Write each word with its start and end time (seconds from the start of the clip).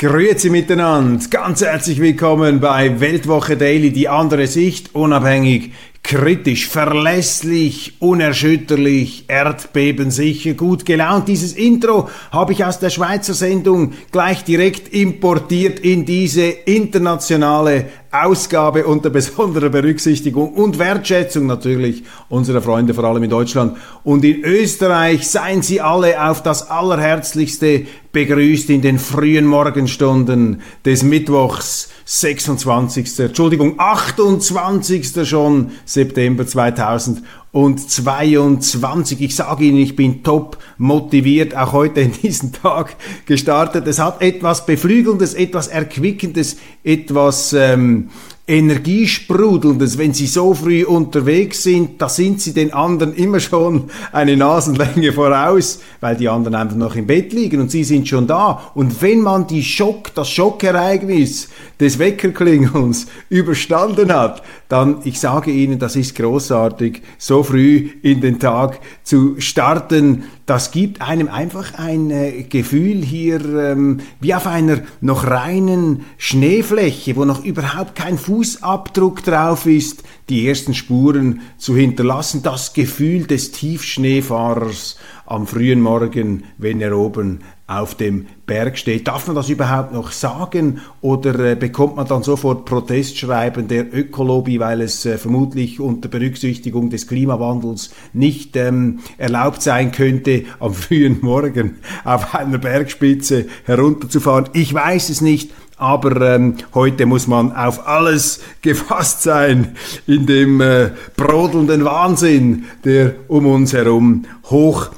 Grüezi 0.00 0.48
miteinander, 0.48 1.24
ganz 1.28 1.60
herzlich 1.60 2.00
willkommen 2.00 2.60
bei 2.60 3.00
Weltwoche 3.00 3.56
Daily, 3.56 3.90
die 3.90 4.08
andere 4.08 4.46
Sicht, 4.46 4.94
unabhängig, 4.94 5.72
kritisch, 6.04 6.68
verlässlich, 6.68 7.94
unerschütterlich, 7.98 9.24
erdbebensicher, 9.26 10.54
gut 10.54 10.86
gelaunt. 10.86 11.26
Dieses 11.26 11.52
Intro 11.52 12.08
habe 12.30 12.52
ich 12.52 12.64
aus 12.64 12.78
der 12.78 12.90
Schweizer 12.90 13.34
Sendung 13.34 13.94
gleich 14.12 14.44
direkt 14.44 14.94
importiert 14.94 15.80
in 15.80 16.04
diese 16.04 16.44
internationale 16.44 17.86
Ausgabe 18.10 18.86
unter 18.86 19.10
besonderer 19.10 19.68
Berücksichtigung 19.68 20.54
und 20.54 20.78
Wertschätzung 20.78 21.46
natürlich 21.46 22.04
unserer 22.28 22.62
Freunde, 22.62 22.94
vor 22.94 23.04
allem 23.04 23.24
in 23.24 23.30
Deutschland 23.30 23.76
und 24.02 24.24
in 24.24 24.44
Österreich. 24.44 25.28
Seien 25.28 25.60
Sie 25.60 25.80
alle 25.80 26.24
auf 26.24 26.42
das 26.42 26.70
Allerherzlichste 26.70 27.86
begrüßt 28.18 28.68
in 28.70 28.82
den 28.82 28.98
frühen 28.98 29.46
Morgenstunden 29.46 30.60
des 30.84 31.04
Mittwochs, 31.04 31.88
26. 32.04 33.20
Entschuldigung, 33.20 33.78
28. 33.78 35.28
schon 35.28 35.70
September 35.84 36.44
2022. 36.44 39.20
Ich 39.20 39.36
sage 39.36 39.66
Ihnen, 39.66 39.78
ich 39.78 39.94
bin 39.94 40.24
top 40.24 40.58
motiviert, 40.78 41.56
auch 41.56 41.72
heute 41.72 42.00
in 42.00 42.10
diesen 42.10 42.52
Tag 42.52 42.96
gestartet. 43.26 43.86
Es 43.86 44.00
hat 44.00 44.20
etwas 44.20 44.66
Beflügelndes, 44.66 45.34
etwas 45.34 45.68
Erquickendes, 45.68 46.56
etwas 46.82 47.52
ähm, 47.52 48.10
Energiesprudelndes, 48.48 49.98
wenn 49.98 50.14
sie 50.14 50.26
so 50.26 50.54
früh 50.54 50.82
unterwegs 50.82 51.62
sind, 51.62 52.00
da 52.00 52.08
sind 52.08 52.40
sie 52.40 52.54
den 52.54 52.72
anderen 52.72 53.14
immer 53.14 53.40
schon 53.40 53.90
eine 54.10 54.38
Nasenlänge 54.38 55.12
voraus, 55.12 55.80
weil 56.00 56.16
die 56.16 56.30
anderen 56.30 56.54
einfach 56.54 56.76
noch 56.76 56.96
im 56.96 57.06
Bett 57.06 57.34
liegen 57.34 57.60
und 57.60 57.70
sie 57.70 57.84
sind 57.84 58.08
schon 58.08 58.26
da. 58.26 58.72
Und 58.74 59.02
wenn 59.02 59.20
man 59.20 59.46
die 59.46 59.62
Schock, 59.62 60.14
das 60.14 60.30
Schockereignis 60.30 61.50
des 61.78 61.98
Weckerklingelns 61.98 63.06
überstanden 63.28 64.10
hat, 64.14 64.42
dann, 64.70 65.02
ich 65.04 65.20
sage 65.20 65.50
Ihnen, 65.50 65.78
das 65.78 65.94
ist 65.94 66.16
großartig, 66.16 67.02
so 67.18 67.42
früh 67.42 67.90
in 68.02 68.22
den 68.22 68.38
Tag 68.38 68.80
zu 69.02 69.36
starten. 69.38 70.24
Das 70.48 70.70
gibt 70.70 71.02
einem 71.02 71.28
einfach 71.28 71.74
ein 71.74 72.10
äh, 72.10 72.44
Gefühl 72.44 73.04
hier 73.04 73.44
ähm, 73.54 74.00
wie 74.18 74.34
auf 74.34 74.46
einer 74.46 74.80
noch 75.02 75.26
reinen 75.26 76.06
Schneefläche, 76.16 77.16
wo 77.16 77.26
noch 77.26 77.44
überhaupt 77.44 77.94
kein 77.94 78.16
Fußabdruck 78.16 79.22
drauf 79.22 79.66
ist, 79.66 80.04
die 80.30 80.48
ersten 80.48 80.72
Spuren 80.72 81.42
zu 81.58 81.76
hinterlassen. 81.76 82.42
Das 82.42 82.72
Gefühl 82.72 83.26
des 83.26 83.52
Tiefschneefahrers 83.52 84.96
am 85.26 85.46
frühen 85.46 85.82
Morgen, 85.82 86.44
wenn 86.56 86.80
er 86.80 86.96
oben 86.96 87.40
auf 87.68 87.94
dem 87.94 88.26
Berg 88.46 88.78
steht. 88.78 89.06
Darf 89.06 89.26
man 89.26 89.36
das 89.36 89.50
überhaupt 89.50 89.92
noch 89.92 90.10
sagen 90.10 90.80
oder 91.02 91.38
äh, 91.38 91.54
bekommt 91.54 91.96
man 91.96 92.08
dann 92.08 92.22
sofort 92.22 92.64
Protestschreiben 92.64 93.68
der 93.68 93.94
Ökolobby, 93.94 94.58
weil 94.58 94.80
es 94.80 95.04
äh, 95.04 95.18
vermutlich 95.18 95.78
unter 95.78 96.08
Berücksichtigung 96.08 96.88
des 96.88 97.06
Klimawandels 97.06 97.90
nicht 98.14 98.56
ähm, 98.56 99.00
erlaubt 99.18 99.60
sein 99.60 99.92
könnte, 99.92 100.44
am 100.60 100.72
frühen 100.72 101.18
Morgen 101.20 101.76
auf 102.04 102.34
einer 102.34 102.56
Bergspitze 102.56 103.46
herunterzufahren? 103.64 104.48
Ich 104.54 104.72
weiß 104.72 105.10
es 105.10 105.20
nicht. 105.20 105.52
Aber 105.76 106.20
ähm, 106.22 106.56
heute 106.74 107.06
muss 107.06 107.28
man 107.28 107.52
auf 107.52 107.86
alles 107.86 108.40
gefasst 108.62 109.22
sein 109.22 109.76
in 110.08 110.26
dem 110.26 110.60
äh, 110.60 110.90
brodelnden 111.16 111.84
Wahnsinn, 111.84 112.64
der 112.84 113.14
um 113.28 113.46
uns 113.46 113.74
herum 113.74 114.24
hoch 114.50 114.90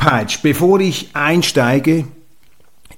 peitscht. 0.00 0.42
Bevor 0.42 0.80
ich 0.80 1.10
einsteige 1.12 2.06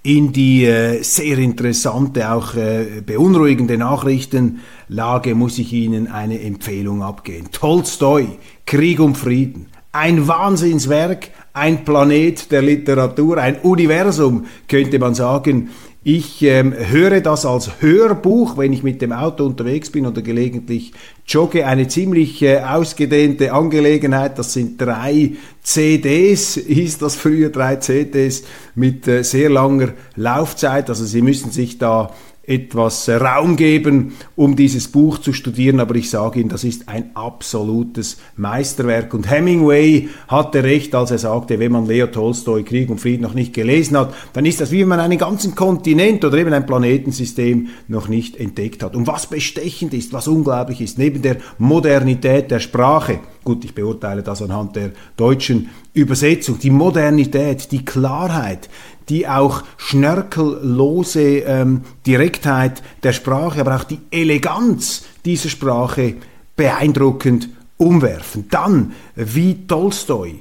in 0.04 0.32
die 0.32 0.64
äh, 0.64 1.02
sehr 1.02 1.36
interessante, 1.38 2.32
auch 2.32 2.54
äh, 2.54 3.02
beunruhigende 3.04 3.76
Nachrichtenlage, 3.76 5.34
muss 5.34 5.58
ich 5.58 5.72
Ihnen 5.72 6.06
eine 6.06 6.40
Empfehlung 6.40 7.02
abgehen. 7.02 7.50
Tolstoi, 7.50 8.26
Krieg 8.64 9.00
und 9.00 9.16
Frieden. 9.16 9.66
Ein 9.90 10.26
Wahnsinnswerk, 10.26 11.30
ein 11.52 11.84
Planet 11.84 12.50
der 12.50 12.62
Literatur, 12.62 13.36
ein 13.38 13.58
Universum, 13.60 14.46
könnte 14.66 14.98
man 14.98 15.14
sagen, 15.14 15.70
ich 16.04 16.42
ähm, 16.42 16.74
höre 16.76 17.20
das 17.20 17.46
als 17.46 17.80
Hörbuch, 17.80 18.58
wenn 18.58 18.72
ich 18.72 18.82
mit 18.82 19.00
dem 19.00 19.12
Auto 19.12 19.46
unterwegs 19.46 19.90
bin 19.90 20.04
oder 20.04 20.20
gelegentlich 20.20 20.92
jogge. 21.28 21.64
Eine 21.64 21.86
ziemlich 21.86 22.42
äh, 22.42 22.58
ausgedehnte 22.58 23.52
Angelegenheit. 23.52 24.36
Das 24.36 24.52
sind 24.52 24.80
drei 24.80 25.32
CDs, 25.62 26.54
hieß 26.54 26.98
das 26.98 27.14
früher, 27.14 27.50
drei 27.50 27.76
CDs 27.76 28.42
mit 28.74 29.06
äh, 29.06 29.22
sehr 29.22 29.48
langer 29.48 29.90
Laufzeit. 30.16 30.88
Also 30.88 31.04
Sie 31.04 31.22
müssen 31.22 31.52
sich 31.52 31.78
da 31.78 32.10
etwas 32.44 33.08
Raum 33.08 33.56
geben, 33.56 34.14
um 34.34 34.56
dieses 34.56 34.88
Buch 34.88 35.19
zu 35.19 35.32
studieren, 35.32 35.78
aber 35.78 35.94
ich 35.94 36.10
sage 36.10 36.41
Ihnen, 36.41 36.48
das 36.48 36.64
ist 36.64 36.88
ein 36.88 37.14
absolutes 37.14 38.16
Meisterwerk. 38.36 39.14
Und 39.14 39.30
Hemingway 39.30 40.08
hatte 40.26 40.64
recht, 40.64 40.92
als 40.94 41.12
er 41.12 41.19
sagte, 41.19 41.60
wenn 41.60 41.70
man 41.70 41.86
Leo 41.86 42.08
Tolstoi 42.08 42.64
Krieg 42.64 42.91
und 42.91 43.00
Frieden 43.00 43.22
noch 43.22 43.34
nicht 43.34 43.54
gelesen 43.54 43.97
hat, 43.97 44.12
dann 44.32 44.44
ist 44.44 44.60
das 44.60 44.72
wie 44.72 44.81
wenn 44.81 44.88
man 44.88 45.00
einen 45.00 45.19
ganzen 45.19 45.54
Kontinent 45.54 46.25
oder 46.25 46.36
eben 46.38 46.52
ein 46.52 46.66
Planetensystem 46.66 47.69
noch 47.86 48.08
nicht 48.08 48.36
entdeckt 48.36 48.82
hat. 48.82 48.97
Und 48.97 49.06
was 49.06 49.26
bestechend 49.26 49.94
ist, 49.94 50.12
was 50.12 50.26
unglaublich 50.26 50.81
ist, 50.81 50.98
neben 50.98 51.22
der 51.22 51.36
Modernität 51.58 52.50
der 52.50 52.58
Sprache, 52.58 53.20
gut, 53.44 53.64
ich 53.64 53.75
beurteile 53.75 54.22
das 54.22 54.42
anhand 54.42 54.75
der 54.75 54.91
deutschen 55.16 55.70
Übersetzung, 55.94 56.58
die 56.58 56.70
Modernität, 56.70 57.70
die 57.70 57.84
Klarheit, 57.84 58.69
die 59.08 59.28
auch 59.28 59.62
schnörkellose 59.76 61.38
ähm, 61.40 61.82
Direktheit 62.06 62.82
der 63.02 63.12
Sprache, 63.12 63.60
aber 63.60 63.76
auch 63.76 63.84
die 63.84 64.00
Eleganz 64.10 65.04
dieser 65.24 65.48
Sprache 65.48 66.14
beeindruckend 66.56 67.48
umwerfen. 67.76 68.46
Dann, 68.50 68.92
wie 69.14 69.66
Tolstoi, 69.66 70.40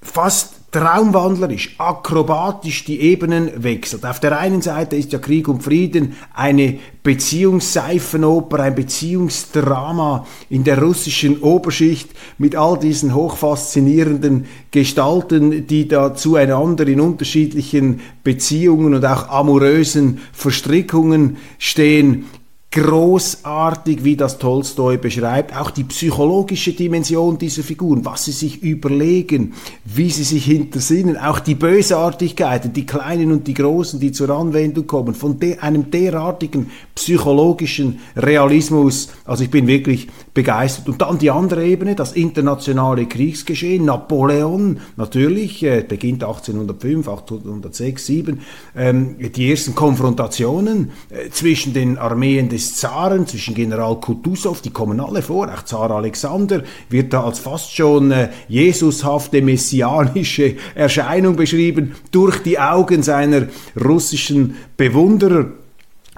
fast 0.00 0.54
traumwandlerisch, 0.72 1.74
akrobatisch 1.76 2.84
die 2.84 3.00
Ebenen 3.00 3.62
wechselt. 3.62 4.06
Auf 4.06 4.20
der 4.20 4.38
einen 4.38 4.62
Seite 4.62 4.96
ist 4.96 5.12
ja 5.12 5.18
Krieg 5.18 5.46
und 5.46 5.62
Frieden 5.62 6.14
eine 6.32 6.78
Beziehungsseifenoper, 7.02 8.58
ein 8.58 8.74
Beziehungsdrama 8.74 10.26
in 10.48 10.64
der 10.64 10.82
russischen 10.82 11.40
Oberschicht 11.42 12.10
mit 12.38 12.56
all 12.56 12.78
diesen 12.78 13.14
hochfaszinierenden 13.14 14.46
Gestalten, 14.70 15.66
die 15.66 15.88
da 15.88 16.14
zueinander 16.14 16.88
in 16.88 17.00
unterschiedlichen 17.00 18.00
Beziehungen 18.24 18.94
und 18.94 19.04
auch 19.04 19.28
amorösen 19.28 20.22
Verstrickungen 20.32 21.36
stehen 21.58 22.24
großartig, 22.72 24.02
wie 24.02 24.16
das 24.16 24.38
Tolstoi 24.38 24.96
beschreibt, 24.96 25.54
auch 25.54 25.70
die 25.70 25.84
psychologische 25.84 26.72
Dimension 26.72 27.36
dieser 27.36 27.62
Figuren, 27.62 28.02
was 28.06 28.24
sie 28.24 28.32
sich 28.32 28.62
überlegen, 28.62 29.52
wie 29.84 30.08
sie 30.08 30.24
sich 30.24 30.46
hintersinnen, 30.46 31.18
auch 31.18 31.38
die 31.38 31.54
Bösartigkeiten, 31.54 32.72
die 32.72 32.86
kleinen 32.86 33.30
und 33.30 33.46
die 33.46 33.52
großen, 33.52 34.00
die 34.00 34.10
zur 34.10 34.30
Anwendung 34.30 34.86
kommen, 34.86 35.14
von 35.14 35.38
de 35.38 35.58
einem 35.58 35.90
derartigen 35.90 36.70
psychologischen 36.94 38.00
Realismus, 38.16 39.10
also 39.26 39.44
ich 39.44 39.50
bin 39.50 39.66
wirklich 39.66 40.08
begeistert. 40.32 40.88
Und 40.88 41.02
dann 41.02 41.18
die 41.18 41.30
andere 41.30 41.66
Ebene, 41.66 41.94
das 41.94 42.12
internationale 42.14 43.04
Kriegsgeschehen, 43.04 43.84
Napoleon, 43.84 44.80
natürlich, 44.96 45.62
äh, 45.62 45.84
beginnt 45.86 46.24
1805, 46.24 47.06
1806, 47.06 48.06
7, 48.06 48.40
ähm, 48.74 49.16
die 49.18 49.50
ersten 49.50 49.74
Konfrontationen 49.74 50.92
äh, 51.10 51.28
zwischen 51.28 51.74
den 51.74 51.98
Armeen 51.98 52.48
des 52.48 52.61
des 52.62 52.76
Zaren 52.76 53.26
zwischen 53.26 53.54
General 53.54 53.96
Kutusow, 53.96 54.60
die 54.60 54.70
kommen 54.70 55.00
alle 55.00 55.22
vor, 55.22 55.52
auch 55.52 55.64
Zar 55.64 55.90
Alexander 55.90 56.62
wird 56.88 57.12
da 57.12 57.24
als 57.24 57.40
fast 57.40 57.74
schon 57.74 58.12
äh, 58.12 58.28
Jesushafte 58.48 59.42
messianische 59.42 60.56
Erscheinung 60.74 61.36
beschrieben 61.36 61.96
durch 62.12 62.42
die 62.42 62.58
Augen 62.58 63.02
seiner 63.02 63.48
russischen 63.76 64.56
Bewunderer. 64.76 65.46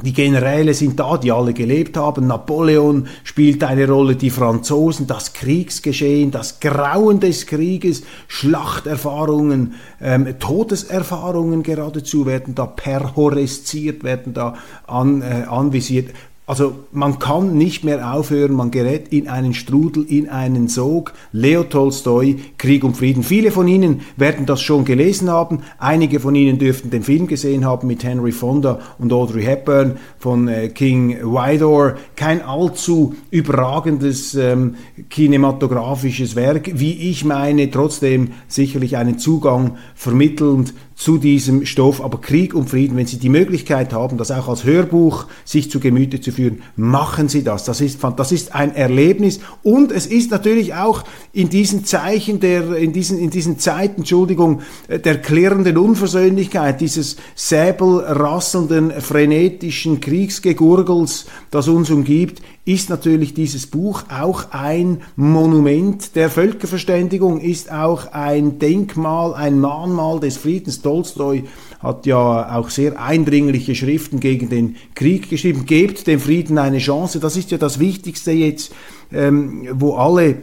die 0.02 0.12
Generäle 0.12 0.75
sind 0.75 0.99
da, 0.99 1.17
die 1.17 1.31
alle 1.31 1.55
gelebt 1.55 1.96
haben. 1.96 2.26
Napoleon 2.26 3.06
spielt 3.23 3.62
eine 3.62 3.88
Rolle, 3.88 4.17
die 4.17 4.31
Franzosen, 4.31 5.06
das 5.06 5.32
Kriegsgeschehen, 5.32 6.31
das 6.31 6.58
Grauen 6.61 7.20
des 7.20 7.46
Krieges, 7.46 8.02
Schlachterfahrungen, 8.26 9.75
ähm, 10.02 10.38
Todeserfahrungen 10.38 11.62
geradezu 11.62 12.26
werden 12.26 12.55
da 12.56 12.67
perhoresziert, 12.67 14.02
werden 14.02 14.35
da 14.35 14.55
an, 14.87 15.23
äh, 15.23 15.44
anvisiert. 15.49 16.11
Also 16.46 16.75
man 16.93 17.19
kann 17.19 17.56
nicht 17.56 17.85
mehr 17.85 18.12
aufhören, 18.12 18.52
man 18.52 18.70
gerät 18.70 19.08
in 19.08 19.29
einen 19.29 19.55
Strudel, 19.55 20.05
in 20.05 20.29
einen 20.29 20.69
Sog. 20.69 21.14
Leo 21.32 21.64
Tolstoi, 21.64 22.37
Krieg 22.58 22.85
und 22.85 22.99
Frieden. 22.99 23.23
Viele 23.23 23.50
von 23.50 23.67
Ihnen 23.67 24.02
werden 24.19 24.44
das 24.44 24.61
schon 24.61 24.85
gelesen 24.85 25.31
haben. 25.31 25.61
Einige 25.79 26.20
von 26.20 26.35
Ihnen 26.35 26.58
dürften 26.58 26.91
den 26.91 27.02
Film 27.02 27.29
gesehen 27.29 27.64
haben 27.64 27.88
mit 27.88 28.05
Henry 28.05 28.31
Fonda 28.31 28.79
und 28.99 29.11
Audrey 29.11 29.43
Hepburn 29.43 29.96
von 30.19 30.49
äh, 30.49 30.69
King 30.69 31.17
Vidor. 31.23 31.94
Kein 32.14 32.43
allzu 32.43 33.14
überragendes 33.31 34.35
ähm, 34.35 34.75
kinematografisches 35.08 36.37
Werk, 36.37 36.73
wie 36.75 37.11
ich 37.11 37.25
meine, 37.25 37.70
trotzdem 37.70 38.32
sicherlich 38.49 38.99
einen 38.99 39.19
Zugang 39.19 39.79
vermittelnd 39.94 40.75
zu 40.94 41.19
diesem 41.19 41.67
Stoff. 41.67 42.02
Aber 42.02 42.20
Krieg 42.20 42.55
und 42.55 42.70
Frieden, 42.70 42.96
wenn 42.96 43.06
Sie 43.06 43.19
die 43.19 43.29
Möglichkeit 43.29 43.93
haben, 43.93 44.19
das 44.19 44.31
auch 44.31 44.49
als 44.49 44.64
Hörbuch 44.64 45.26
sich 45.44 45.70
zu 45.70 45.81
Gemüte 45.81 46.20
zu 46.20 46.32
führen, 46.32 46.62
machen 46.76 47.29
Sie 47.29 47.43
das. 47.43 47.64
Das 47.64 47.81
ist, 47.81 48.00
das 48.17 48.32
ist 48.32 48.55
ein 48.55 48.75
Erlebnis 48.75 49.41
und 49.62 49.93
es 49.93 50.06
ist 50.06 50.31
natürlich 50.31 50.75
auch 50.75 51.05
in 51.32 51.49
diesen 51.49 51.85
Zeichen 51.85 52.41
der, 52.41 52.76
in 52.76 52.93
diesen, 52.93 53.19
in 53.19 53.31
diesen 53.31 53.58
Zeiten, 53.58 54.02
Entschuldigung, 54.02 54.61
der 54.88 55.20
klirrenden 55.20 55.76
Unversöhnlichkeit, 55.79 56.81
dieses 56.81 57.17
säbelrasselnden, 57.35 58.93
frenetischen 59.00 60.00
Kriegsgegurgels, 60.00 61.26
das 61.50 61.69
uns 61.69 61.91
umgibt, 61.91 62.43
ist 62.67 62.88
natürlich 62.88 63.35
dieses 63.35 63.67
Buch 63.67 64.05
auch 64.08 64.50
ein 64.52 65.02
Monument 65.17 66.17
der 66.17 66.31
Völkerverständigung, 66.31 67.41
ist 67.41 67.70
auch 67.70 68.12
ein 68.12 68.58
Denkmal, 68.58 69.35
ein 69.35 69.61
Mahnmal 69.61 70.19
des 70.20 70.38
Friedens. 70.38 70.81
Tolstoi 70.85 71.43
hat 71.81 72.07
ja 72.07 72.57
auch 72.57 72.71
sehr 72.71 73.01
eindringliche 73.01 73.75
Schriften 73.75 74.21
gegen 74.21 74.49
den 74.49 74.77
Krieg 74.95 75.29
geschrieben. 75.29 75.67
Gebt 75.67 76.07
dem 76.07 76.21
Frieden 76.21 76.59
eine 76.59 76.79
Chance. 76.79 77.19
Das 77.19 77.37
ist 77.37 77.51
ja 77.51 77.59
das 77.59 77.81
Wichtigste 77.81 78.31
jetzt, 78.31 78.73
ähm, 79.13 79.67
wo 79.73 79.97
alle 79.97 80.37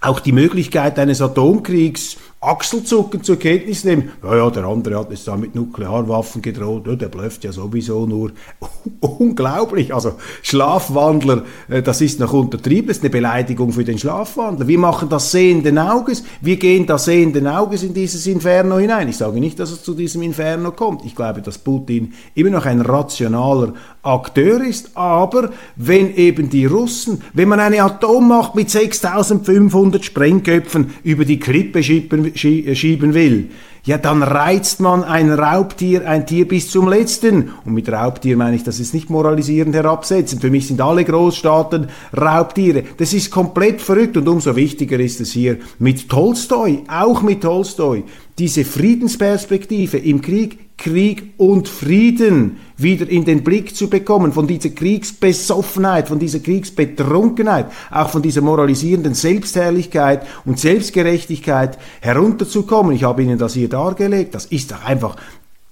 auch 0.00 0.20
die 0.20 0.32
Möglichkeit 0.32 0.98
eines 0.98 1.20
Atomkriegs 1.20 2.16
Achselzucken 2.40 3.24
zur 3.24 3.36
Kenntnis 3.36 3.82
nehmen. 3.82 4.12
Ja, 4.22 4.36
ja, 4.36 4.50
der 4.50 4.64
andere 4.64 4.96
hat 4.96 5.10
es 5.10 5.24
da 5.24 5.36
mit 5.36 5.56
Nuklearwaffen 5.56 6.40
gedroht, 6.40 6.86
ja, 6.86 6.94
der 6.94 7.08
blöfft 7.08 7.42
ja 7.42 7.50
sowieso 7.50 8.06
nur. 8.06 8.30
Unglaublich, 9.00 9.92
also 9.92 10.12
Schlafwandler, 10.42 11.42
äh, 11.68 11.82
das 11.82 12.00
ist 12.00 12.20
noch 12.20 12.32
untertrieben, 12.32 12.86
das 12.86 12.98
ist 12.98 13.02
eine 13.02 13.10
Beleidigung 13.10 13.72
für 13.72 13.82
den 13.82 13.98
Schlafwandler. 13.98 14.68
Wir 14.68 14.78
machen 14.78 15.08
das 15.08 15.32
sehenden 15.32 15.78
Auges, 15.78 16.22
wir 16.40 16.58
gehen 16.58 16.86
da 16.86 16.96
sehenden 16.96 17.48
Auges 17.48 17.82
in 17.82 17.92
dieses 17.92 18.24
Inferno 18.28 18.78
hinein. 18.78 19.08
Ich 19.08 19.16
sage 19.16 19.40
nicht, 19.40 19.58
dass 19.58 19.72
es 19.72 19.82
zu 19.82 19.94
diesem 19.94 20.22
Inferno 20.22 20.70
kommt. 20.70 21.04
Ich 21.04 21.16
glaube, 21.16 21.42
dass 21.42 21.58
Putin 21.58 22.12
immer 22.36 22.50
noch 22.50 22.66
ein 22.66 22.82
rationaler 22.82 23.74
Akteur 24.08 24.64
ist, 24.64 24.96
aber 24.96 25.50
wenn 25.76 26.14
eben 26.14 26.48
die 26.50 26.66
Russen, 26.66 27.22
wenn 27.34 27.48
man 27.48 27.60
eine 27.60 27.82
Atommacht 27.82 28.54
mit 28.54 28.70
6500 28.70 30.04
Sprengköpfen 30.04 30.94
über 31.04 31.24
die 31.24 31.38
Klippe 31.38 31.82
schippen 31.82 32.34
äh, 32.34 32.74
schieben 32.74 33.14
will, 33.14 33.50
ja, 33.84 33.96
dann 33.96 34.22
reizt 34.22 34.80
man 34.80 35.02
ein 35.02 35.30
Raubtier, 35.30 36.06
ein 36.06 36.26
Tier 36.26 36.46
bis 36.46 36.70
zum 36.70 36.88
letzten. 36.88 37.52
Und 37.64 37.72
mit 37.72 37.90
Raubtier 37.90 38.36
meine 38.36 38.56
ich, 38.56 38.62
das 38.62 38.80
ist 38.80 38.92
nicht 38.92 39.08
moralisierend 39.08 39.74
herabsetzen. 39.74 40.40
Für 40.40 40.50
mich 40.50 40.66
sind 40.66 40.80
alle 40.82 41.04
Großstaaten 41.04 41.88
Raubtiere. 42.14 42.84
Das 42.98 43.14
ist 43.14 43.30
komplett 43.30 43.80
verrückt 43.80 44.18
und 44.18 44.28
umso 44.28 44.56
wichtiger 44.56 45.00
ist 45.00 45.22
es 45.22 45.32
hier 45.32 45.56
mit 45.78 46.08
Tolstoi, 46.10 46.84
auch 46.86 47.22
mit 47.22 47.40
Tolstoi, 47.40 48.04
diese 48.38 48.66
Friedensperspektive 48.66 49.96
im 49.96 50.20
Krieg 50.20 50.67
Krieg 50.78 51.34
und 51.36 51.68
Frieden 51.68 52.58
wieder 52.76 53.08
in 53.08 53.24
den 53.24 53.44
Blick 53.44 53.76
zu 53.76 53.90
bekommen, 53.90 54.32
von 54.32 54.46
dieser 54.46 54.70
Kriegsbesoffenheit, 54.70 56.08
von 56.08 56.18
dieser 56.18 56.38
Kriegsbetrunkenheit, 56.38 57.66
auch 57.90 58.08
von 58.08 58.22
dieser 58.22 58.40
moralisierenden 58.40 59.14
Selbstherrlichkeit 59.14 60.24
und 60.44 60.58
Selbstgerechtigkeit 60.58 61.78
herunterzukommen. 62.00 62.94
Ich 62.94 63.02
habe 63.02 63.22
Ihnen 63.22 63.38
das 63.38 63.54
hier 63.54 63.68
dargelegt. 63.68 64.34
Das 64.34 64.46
ist 64.46 64.70
doch 64.70 64.84
einfach 64.84 65.16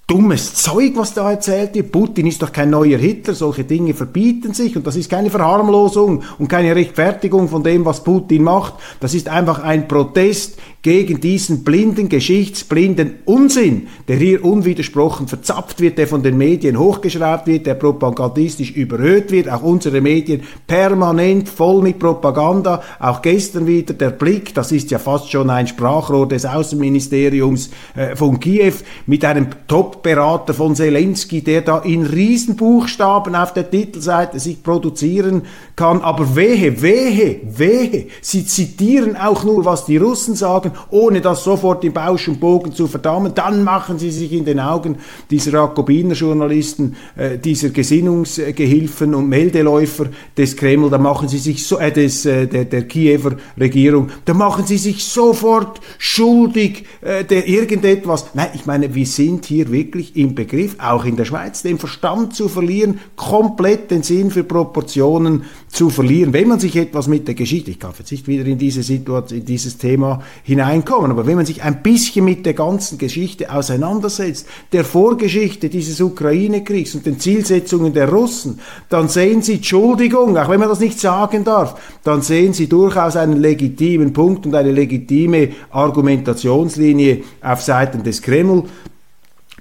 dummes 0.06 0.54
Zeug, 0.54 0.92
was 0.94 1.14
da 1.14 1.30
erzählt 1.30 1.74
wird. 1.74 1.90
Putin 1.90 2.26
ist 2.26 2.40
doch 2.40 2.52
kein 2.52 2.70
neuer 2.70 2.98
Hitler, 2.98 3.34
solche 3.34 3.64
Dinge 3.64 3.92
verbieten 3.92 4.54
sich 4.54 4.76
und 4.76 4.86
das 4.86 4.94
ist 4.94 5.10
keine 5.10 5.30
Verharmlosung 5.30 6.22
und 6.38 6.48
keine 6.48 6.76
Rechtfertigung 6.76 7.48
von 7.48 7.64
dem, 7.64 7.84
was 7.84 8.04
Putin 8.04 8.44
macht. 8.44 8.74
Das 9.00 9.14
ist 9.14 9.28
einfach 9.28 9.64
ein 9.64 9.88
Protest 9.88 10.58
gegen 10.86 11.20
diesen 11.20 11.64
blinden, 11.64 12.08
geschichtsblinden 12.08 13.16
Unsinn, 13.24 13.88
der 14.06 14.18
hier 14.18 14.44
unwidersprochen 14.44 15.26
verzapft 15.26 15.80
wird, 15.80 15.98
der 15.98 16.06
von 16.06 16.22
den 16.22 16.38
Medien 16.38 16.78
hochgeschraubt 16.78 17.48
wird, 17.48 17.66
der 17.66 17.74
propagandistisch 17.74 18.70
überhöht 18.70 19.32
wird, 19.32 19.50
auch 19.50 19.62
unsere 19.62 20.00
Medien 20.00 20.42
permanent 20.68 21.48
voll 21.48 21.82
mit 21.82 21.98
Propaganda, 21.98 22.84
auch 23.00 23.20
gestern 23.20 23.66
wieder 23.66 23.94
der 23.94 24.10
Blick, 24.10 24.54
das 24.54 24.70
ist 24.70 24.92
ja 24.92 25.00
fast 25.00 25.28
schon 25.28 25.50
ein 25.50 25.66
Sprachrohr 25.66 26.28
des 26.28 26.46
Außenministeriums 26.46 27.70
äh, 27.96 28.14
von 28.14 28.38
Kiew, 28.38 28.74
mit 29.06 29.24
einem 29.24 29.48
Top-Berater 29.66 30.54
von 30.54 30.76
Zelensky, 30.76 31.42
der 31.42 31.62
da 31.62 31.78
in 31.78 32.06
Riesenbuchstaben 32.06 33.34
auf 33.34 33.52
der 33.52 33.68
Titelseite 33.68 34.38
sich 34.38 34.62
produzieren 34.62 35.42
kann, 35.74 36.00
aber 36.00 36.36
wehe, 36.36 36.80
wehe, 36.80 37.40
wehe, 37.42 38.06
sie 38.20 38.46
zitieren 38.46 39.16
auch 39.16 39.42
nur, 39.42 39.64
was 39.64 39.84
die 39.84 39.96
Russen 39.96 40.36
sagen, 40.36 40.70
ohne 40.90 41.20
das 41.20 41.44
sofort 41.44 41.84
im 41.84 41.93
Bausch 41.93 42.28
und 42.28 42.40
Bogen 42.40 42.73
zu 42.73 42.87
verdammen, 42.87 43.32
dann 43.34 43.64
machen 43.64 43.99
sie 43.99 44.11
sich 44.11 44.32
in 44.32 44.44
den 44.44 44.61
Augen 44.61 44.96
dieser 45.31 45.52
Jakobiner-Journalisten, 45.52 46.96
äh, 47.17 47.38
dieser 47.38 47.70
Gesinnungsgehilfen 47.70 49.14
und 49.14 49.28
Meldeläufer 49.28 50.06
des 50.37 50.56
Kreml, 50.56 50.90
da 50.90 50.99
machen 50.99 51.28
sie 51.28 51.38
sich 51.38 51.67
so, 51.67 51.78
äh, 51.78 51.93
des, 51.93 52.26
äh, 52.26 52.46
der, 52.46 52.64
der 52.64 52.87
Kiewer 52.88 53.37
Regierung, 53.58 54.08
da 54.25 54.34
machen 54.34 54.67
sie 54.67 54.78
sich 54.78 55.05
sofort 55.05 55.81
schuldig 55.99 56.84
äh, 57.00 57.25
der 57.25 57.46
irgendetwas. 57.49 58.26
Nein, 58.34 58.49
ich 58.55 58.67
meine, 58.67 58.94
wir 58.94 59.06
sind 59.06 59.46
hier 59.46 59.70
wirklich 59.70 60.17
im 60.17 60.34
Begriff, 60.34 60.76
auch 60.78 61.05
in 61.05 61.17
der 61.17 61.25
Schweiz, 61.25 61.62
den 61.62 61.78
Verstand 61.78 62.34
zu 62.34 62.49
verlieren, 62.49 63.00
komplett 63.17 63.90
den 63.90 64.02
Sinn 64.02 64.31
für 64.31 64.44
Proportionen 64.44 65.44
zu 65.69 65.90
verlieren, 65.90 66.32
wenn 66.32 66.49
man 66.49 66.61
sich 66.61 66.76
etwas 66.76 67.08
mit 67.08 67.26
der 67.28 67.34
Geschichte, 67.34 67.70
ich 67.70 67.78
kann 67.78 67.93
jetzt 67.99 68.11
nicht 68.11 68.26
wieder 68.28 68.46
in 68.46 68.58
diese 68.58 68.82
Situation, 68.82 69.40
in 69.40 69.45
dieses 69.45 69.78
Thema 69.78 70.23
hineinkommen, 70.66 71.11
aber 71.11 71.26
wenn 71.26 71.37
man 71.37 71.46
sich 71.46 71.62
ein 71.62 71.82
bisschen 71.82 72.25
mit 72.25 72.46
der 72.46 72.54
ganzen 72.54 72.99
Geschichte 72.99 73.52
auseinandersetzt, 73.52 74.46
der 74.73 74.85
Vorgeschichte 74.85 75.68
dieses 75.68 76.00
Ukraine-Kriegs 76.00 76.94
und 76.94 77.06
den 77.06 77.18
Zielsetzungen 77.18 77.92
der 77.92 78.11
Russen, 78.11 78.61
dann 78.88 79.08
sehen 79.08 79.42
Sie, 79.42 79.54
Entschuldigung, 79.54 80.37
auch 80.37 80.49
wenn 80.49 80.61
man 80.61 80.68
das 80.68 80.80
nicht 80.80 81.00
sagen 81.00 81.44
darf, 81.44 81.80
dann 82.04 82.23
sehen 82.23 82.52
Sie 82.52 82.68
durchaus 82.68 83.16
einen 83.16 83.40
legitimen 83.40 84.12
Punkt 84.12 84.46
und 84.46 84.54
eine 84.54 84.73
legitime 84.73 85.50
Argumentationslinie 85.70 87.23
auf 87.42 87.62
Seiten 87.62 88.02
des 88.02 88.23
Kreml. 88.23 88.64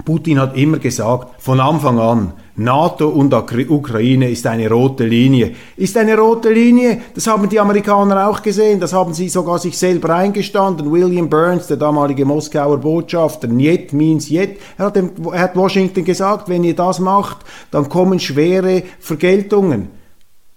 Putin 0.03 0.39
hat 0.39 0.57
immer 0.57 0.79
gesagt, 0.79 1.41
von 1.41 1.59
Anfang 1.59 1.99
an, 1.99 2.33
NATO 2.57 3.09
und 3.09 3.33
Ukraine 3.33 4.29
ist 4.29 4.47
eine 4.47 4.69
rote 4.69 5.05
Linie. 5.05 5.55
Ist 5.75 5.97
eine 5.97 6.17
rote 6.17 6.51
Linie, 6.53 7.01
das 7.13 7.27
haben 7.27 7.49
die 7.49 7.59
Amerikaner 7.59 8.29
auch 8.29 8.41
gesehen, 8.41 8.79
das 8.79 8.93
haben 8.93 9.13
sie 9.13 9.27
sogar 9.27 9.59
sich 9.59 9.77
selber 9.77 10.15
eingestanden. 10.15 10.89
William 10.89 11.29
Burns, 11.29 11.67
der 11.67 11.75
damalige 11.75 12.23
Moskauer 12.23 12.77
Botschafter, 12.77 13.49
Niet 13.49 13.91
means 13.91 14.29
Yet, 14.29 14.57
er 14.77 14.85
hat, 14.85 14.95
dem, 14.95 15.11
er 15.33 15.39
hat 15.39 15.55
Washington 15.57 16.05
gesagt, 16.05 16.47
wenn 16.47 16.63
ihr 16.63 16.75
das 16.75 16.99
macht, 16.99 17.39
dann 17.71 17.89
kommen 17.89 18.19
schwere 18.21 18.83
Vergeltungen. 18.99 19.89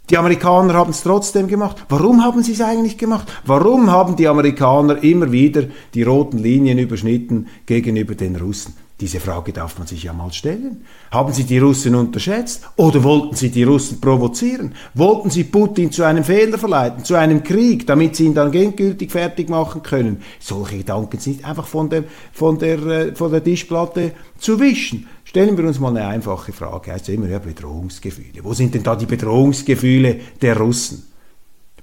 Die 0.08 0.16
Amerikaner 0.16 0.74
haben 0.74 0.90
es 0.90 1.02
trotzdem 1.02 1.48
gemacht. 1.48 1.84
Warum 1.88 2.24
haben 2.24 2.42
sie 2.42 2.52
es 2.52 2.60
eigentlich 2.60 2.96
gemacht? 2.96 3.26
Warum 3.44 3.90
haben 3.90 4.16
die 4.16 4.28
Amerikaner 4.28 5.02
immer 5.02 5.32
wieder 5.32 5.64
die 5.92 6.04
roten 6.04 6.38
Linien 6.38 6.78
überschnitten 6.78 7.48
gegenüber 7.66 8.14
den 8.14 8.36
Russen? 8.36 8.87
Diese 9.00 9.20
Frage 9.20 9.52
darf 9.52 9.78
man 9.78 9.86
sich 9.86 10.02
ja 10.02 10.12
mal 10.12 10.32
stellen. 10.32 10.84
Haben 11.12 11.32
Sie 11.32 11.44
die 11.44 11.58
Russen 11.58 11.94
unterschätzt 11.94 12.68
oder 12.74 13.04
wollten 13.04 13.36
Sie 13.36 13.48
die 13.48 13.62
Russen 13.62 14.00
provozieren? 14.00 14.74
Wollten 14.94 15.30
Sie 15.30 15.44
Putin 15.44 15.92
zu 15.92 16.02
einem 16.02 16.24
Fehler 16.24 16.58
verleiten, 16.58 17.04
zu 17.04 17.14
einem 17.14 17.44
Krieg, 17.44 17.86
damit 17.86 18.16
Sie 18.16 18.24
ihn 18.24 18.34
dann 18.34 18.52
endgültig 18.52 19.12
fertig 19.12 19.50
machen 19.50 19.84
können? 19.84 20.20
Solche 20.40 20.78
Gedanken 20.78 21.20
sind 21.20 21.44
einfach 21.44 21.68
von 21.68 21.88
der, 21.88 22.04
von 22.32 22.58
der, 22.58 22.78
äh, 22.86 23.14
von 23.14 23.30
der 23.30 23.44
Tischplatte 23.44 24.12
zu 24.36 24.58
wischen. 24.58 25.06
Stellen 25.22 25.56
wir 25.56 25.64
uns 25.64 25.78
mal 25.78 25.96
eine 25.96 26.08
einfache 26.08 26.52
Frage. 26.52 26.92
Heißt 26.92 27.06
ja 27.06 27.14
immer, 27.14 27.28
ja, 27.28 27.38
Bedrohungsgefühle. 27.38 28.42
Wo 28.42 28.52
sind 28.52 28.74
denn 28.74 28.82
da 28.82 28.96
die 28.96 29.06
Bedrohungsgefühle 29.06 30.18
der 30.42 30.56
Russen? 30.56 31.04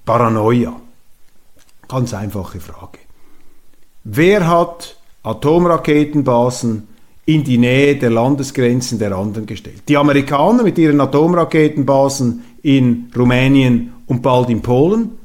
Paranoia. 0.04 0.76
Ganz 1.88 2.14
einfache 2.14 2.60
Frage. 2.60 3.00
Wer 4.04 4.48
hat 4.48 4.98
Atomraketenbasen 5.24 6.90
in 7.26 7.44
die 7.44 7.58
Nähe 7.58 7.96
der 7.96 8.12
Landesgrenzen 8.12 9.00
der 9.00 9.14
anderen 9.14 9.48
gestellt. 9.48 9.82
Die 9.88 9.98
Amerikaner 9.98 10.64
mit 10.64 10.78
ihren 10.78 11.02
Atomraketenbasen 11.02 12.44
in 12.62 13.12
Rumänien 13.16 13.94
und 14.06 14.22
bald 14.22 14.50
in 14.50 14.62
Polen 14.62 15.18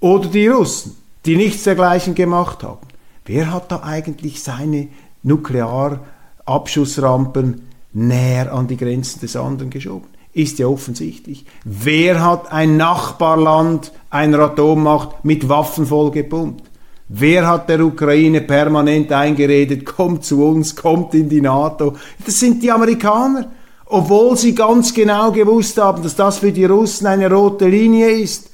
oder 0.00 0.28
die 0.28 0.46
Russen, 0.46 0.94
die 1.24 1.36
nichts 1.36 1.64
dergleichen 1.64 2.14
gemacht 2.14 2.62
haben. 2.62 2.86
Wer 3.24 3.50
hat 3.52 3.72
da 3.72 3.82
eigentlich 3.82 4.42
seine 4.42 4.88
Nuklearabschussrampen 5.22 7.62
näher 7.92 8.52
an 8.52 8.68
die 8.68 8.76
Grenzen 8.76 9.20
des 9.20 9.34
anderen 9.36 9.70
geschoben? 9.70 10.08
Ist 10.34 10.58
ja 10.58 10.66
offensichtlich. 10.66 11.46
Wer 11.64 12.22
hat 12.24 12.52
ein 12.52 12.76
Nachbarland 12.76 13.92
einer 14.10 14.40
Atommacht 14.40 15.24
mit 15.24 15.48
Waffen 15.48 15.86
vollgepumpt? 15.86 16.67
Wer 17.08 17.46
hat 17.46 17.68
der 17.68 17.80
Ukraine 17.80 18.42
permanent 18.42 19.10
eingeredet, 19.12 19.86
kommt 19.86 20.24
zu 20.24 20.44
uns, 20.44 20.76
kommt 20.76 21.14
in 21.14 21.28
die 21.28 21.40
NATO? 21.40 21.96
Das 22.24 22.38
sind 22.38 22.62
die 22.62 22.70
Amerikaner. 22.70 23.50
Obwohl 23.86 24.36
sie 24.36 24.54
ganz 24.54 24.92
genau 24.92 25.32
gewusst 25.32 25.78
haben, 25.78 26.02
dass 26.02 26.14
das 26.14 26.38
für 26.38 26.52
die 26.52 26.66
Russen 26.66 27.06
eine 27.06 27.30
rote 27.30 27.66
Linie 27.66 28.10
ist. 28.10 28.50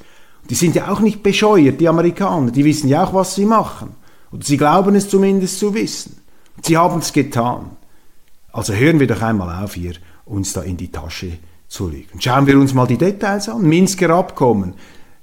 Die 0.49 0.55
sind 0.55 0.77
ja 0.77 0.93
auch 0.93 1.01
nicht 1.01 1.25
bescheuert, 1.25 1.81
die 1.81 1.89
Amerikaner. 1.89 2.53
Die 2.53 2.65
wissen 2.65 2.89
ja 2.89 3.05
auch, 3.05 3.13
was 3.15 3.35
sie 3.35 3.45
machen. 3.45 3.97
Oder 4.31 4.45
sie 4.45 4.57
glauben 4.57 4.95
es 4.95 5.09
zumindest 5.09 5.59
zu 5.59 5.75
wissen. 5.75 6.17
Sie 6.63 6.77
haben 6.77 7.01
es 7.01 7.13
getan. 7.13 7.71
Also 8.53 8.73
hören 8.73 9.01
wir 9.01 9.09
doch 9.09 9.23
einmal 9.23 9.65
auf, 9.65 9.75
hier 9.75 9.95
uns 10.25 10.53
da 10.53 10.63
in 10.63 10.77
die 10.77 10.93
Tasche 10.93 11.39
zu 11.67 11.89
legen. 11.89 12.21
Schauen 12.21 12.47
wir 12.47 12.57
uns 12.57 12.73
mal 12.73 12.87
die 12.87 12.99
Details 12.99 13.49
an. 13.49 13.63
Minsker 13.63 14.11
Abkommen. 14.11 14.75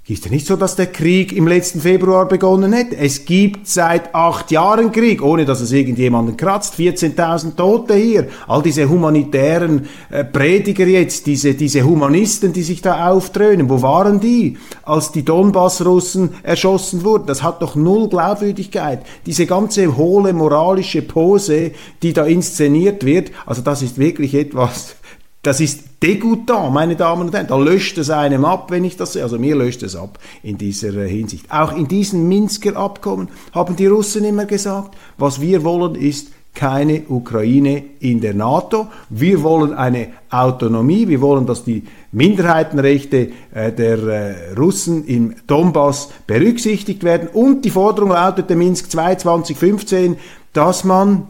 Ist 0.08 0.26
ja 0.26 0.32
nicht 0.32 0.48
so, 0.48 0.56
dass 0.56 0.76
der 0.76 0.88
Krieg 0.88 1.32
im 1.32 1.48
letzten 1.48 1.80
Februar 1.80 2.28
begonnen 2.28 2.74
hätte. 2.74 2.98
Es 2.98 3.24
gibt 3.24 3.68
seit 3.68 4.16
acht 4.16 4.50
Jahren 4.50 4.92
Krieg, 4.92 5.22
ohne 5.22 5.46
dass 5.46 5.62
es 5.62 5.72
irgendjemanden 5.72 6.36
kratzt. 6.36 6.74
14.000 6.74 7.56
Tote 7.56 7.94
hier. 7.94 8.28
All 8.48 8.64
diese 8.64 8.90
humanitären 8.90 9.88
äh, 10.10 10.24
Prediger 10.24 10.88
jetzt, 10.88 11.28
diese, 11.28 11.54
diese 11.54 11.84
Humanisten, 11.84 12.52
die 12.52 12.64
sich 12.64 12.82
da 12.82 13.12
aufdröhnen. 13.12 13.70
Wo 13.70 13.84
waren 13.84 14.20
die, 14.20 14.58
als 14.82 15.12
die 15.12 15.24
Donbass-Russen 15.24 16.32
erschossen 16.42 17.04
wurden? 17.04 17.28
Das 17.28 17.44
hat 17.44 17.62
doch 17.62 17.76
null 17.76 18.10
Glaubwürdigkeit. 18.10 19.06
Diese 19.28 19.46
ganze 19.46 19.96
hohle 19.96 20.34
moralische 20.34 21.04
Pose, 21.04 21.74
die 22.02 22.12
da 22.12 22.26
inszeniert 22.26 23.06
wird, 23.06 23.32
also 23.46 23.62
das 23.62 23.84
ist 23.84 24.00
wirklich 24.00 24.34
etwas, 24.34 24.96
das 25.44 25.60
ist 25.60 26.04
degoutant, 26.04 26.72
meine 26.72 26.96
Damen 26.96 27.28
und 27.28 27.34
Herren. 27.34 27.48
Da 27.48 27.58
löscht 27.58 27.98
es 27.98 28.12
einem 28.12 28.46
ab, 28.46 28.70
wenn 28.70 28.84
ich 28.84 28.96
das 28.96 29.14
sehe. 29.14 29.24
Also 29.24 29.40
mir 29.40 29.56
löscht 29.56 29.82
es 29.82 29.96
ab 29.96 30.20
in 30.44 30.58
dieser 30.58 30.94
äh, 30.96 31.10
Hinsicht. 31.10 31.52
Auch 31.52 31.76
in 31.76 31.88
diesen 31.88 32.28
Minsker 32.28 32.76
Abkommen 32.76 33.30
haben 33.52 33.76
die 33.76 33.88
Russen 33.88 34.24
immer 34.24 34.46
gesagt, 34.46 34.96
was 35.18 35.42
wir 35.42 35.64
wollen 35.64 35.96
ist 35.96 36.32
keine 36.54 37.04
Ukraine 37.08 37.82
in 38.02 38.20
der 38.20 38.34
NATO. 38.34 38.88
Wir 39.10 39.42
wollen 39.42 39.74
eine 39.74 40.10
Autonomie. 40.30 41.08
Wir 41.08 41.22
wollen, 41.22 41.46
dass 41.46 41.64
die 41.64 41.86
Minderheitenrechte 42.12 43.32
äh, 43.54 43.72
der 43.72 43.98
äh, 43.98 44.54
Russen 44.54 45.06
im 45.06 45.34
Donbass 45.48 46.10
berücksichtigt 46.28 47.04
werden. 47.04 47.30
Und 47.30 47.64
die 47.64 47.70
Forderung 47.70 48.10
lautete 48.10 48.56
Minsk 48.56 48.92
2 48.92 49.16
2015, 49.16 50.18
dass 50.54 50.84
man 50.84 51.28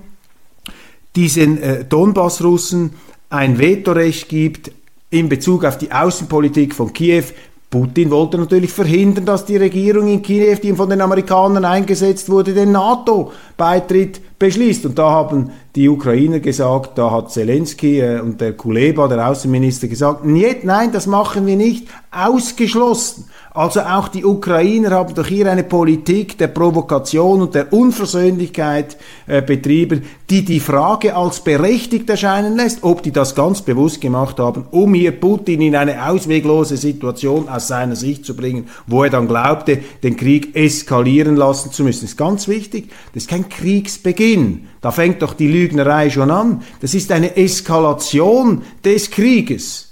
diesen 1.16 1.60
Donbass-Russen 1.90 2.92
ein 3.32 3.58
Vetorecht 3.58 4.30
gibt 4.30 4.72
in 5.10 5.30
Bezug 5.30 5.66
auf 5.66 5.78
die 5.78 5.92
Außenpolitik 5.92 6.76
von 6.76 6.94
Kiew. 6.94 7.24
Putin 7.70 8.12
wollte 8.12 8.38
natürlich 8.38 8.72
verhindern, 8.72 9.26
dass 9.26 9.46
die 9.46 9.56
Regierung 9.56 10.10
in 10.10 10.22
Kiew, 10.22 10.58
die 10.62 10.74
von 10.74 10.90
den 10.90 11.00
Amerikanern 11.00 11.64
eingesetzt 11.64 12.30
wurde, 12.30 12.54
den 12.54 12.74
NATO-Beitritt 12.74 14.20
beschließt. 14.38 14.86
Und 14.86 15.00
da 15.00 15.10
haben 15.10 15.52
die 15.74 15.88
Ukrainer 15.88 16.42
gesagt, 16.42 16.98
da 16.98 17.12
hat 17.12 17.32
Zelensky 17.32 18.02
äh, 18.02 18.20
und 18.20 18.42
der 18.42 18.54
Kuleba, 18.54 19.08
der 19.08 19.30
Außenminister, 19.30 19.88
gesagt, 19.88 20.26
nein, 20.26 20.92
das 20.92 21.08
machen 21.08 21.46
wir 21.46 21.56
nicht, 21.56 21.88
ausgeschlossen. 22.12 23.30
Also 23.54 23.82
auch 23.82 24.08
die 24.08 24.24
Ukrainer 24.24 24.92
haben 24.92 25.14
doch 25.14 25.28
hier 25.28 25.52
eine 25.52 25.66
Politik 25.66 26.38
der 26.38 26.48
Provokation 26.48 27.42
und 27.42 27.54
der 27.54 27.74
Unversöhnlichkeit 27.74 28.96
äh, 29.28 29.42
betrieben, 29.42 30.04
die 30.30 30.46
die 30.46 30.62
Frage 30.62 31.18
als 31.18 31.44
berechtigt 31.44 32.10
erscheinen 32.10 32.56
lässt, 32.56 32.82
ob 32.84 33.04
die 33.04 33.12
das 33.12 33.36
ganz 33.36 33.62
bewusst 33.62 34.00
gemacht 34.00 34.40
haben, 34.40 34.68
um 34.72 34.94
hier 34.94 35.12
Putin 35.12 35.60
in 35.60 35.76
eine 35.76 36.08
ausweglose 36.08 36.78
Situation 36.78 37.50
aus 37.50 37.68
seiner 37.68 37.98
Sicht 37.98 38.24
zu 38.26 38.38
bringen, 38.38 38.70
wo 38.88 39.04
er 39.04 39.10
dann 39.10 39.28
glaubte, 39.28 39.80
den 40.02 40.16
Krieg 40.16 40.56
eskalieren 40.56 41.36
lassen 41.36 41.74
zu 41.74 41.84
müssen. 41.84 42.06
Das 42.06 42.12
ist 42.12 42.18
ganz 42.18 42.48
wichtig. 42.48 42.90
Das 43.14 43.24
ist 43.24 43.30
kein 43.30 43.50
Kriegsbeginn. 43.50 44.68
Da 44.80 44.92
fängt 44.92 45.22
doch 45.22 45.34
die 45.34 45.50
Lügnerei 45.50 46.10
schon 46.10 46.32
an. 46.32 46.62
Das 46.80 46.94
ist 46.94 47.12
eine 47.12 47.36
Eskalation 47.36 48.62
des 48.86 49.12
Krieges 49.12 49.91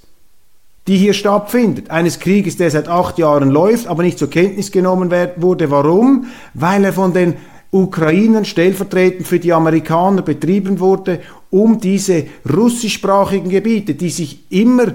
die 0.90 0.98
hier 0.98 1.14
stattfindet. 1.14 1.92
Eines 1.92 2.20
Krieges, 2.20 2.58
der 2.58 2.72
seit 2.72 2.88
acht 2.88 3.20
Jahren 3.20 3.52
läuft, 3.52 3.86
aber 3.86 4.02
nicht 4.02 4.18
zur 4.18 4.32
Kenntnis 4.32 4.72
genommen 4.72 5.12
wurde. 5.36 5.70
Warum? 5.70 6.26
Weil 6.56 6.84
er 6.84 6.94
von 6.94 7.14
den 7.14 7.36
Ukrainern 7.70 8.44
stellvertretend 8.44 9.28
für 9.28 9.38
die 9.38 9.54
Amerikaner 9.54 10.24
betrieben 10.24 10.80
wurde, 10.80 11.20
um 11.52 11.80
diese 11.80 12.26
russischsprachigen 12.52 13.52
Gebiete, 13.52 13.94
die 13.94 14.10
sich 14.10 14.40
immer 14.50 14.94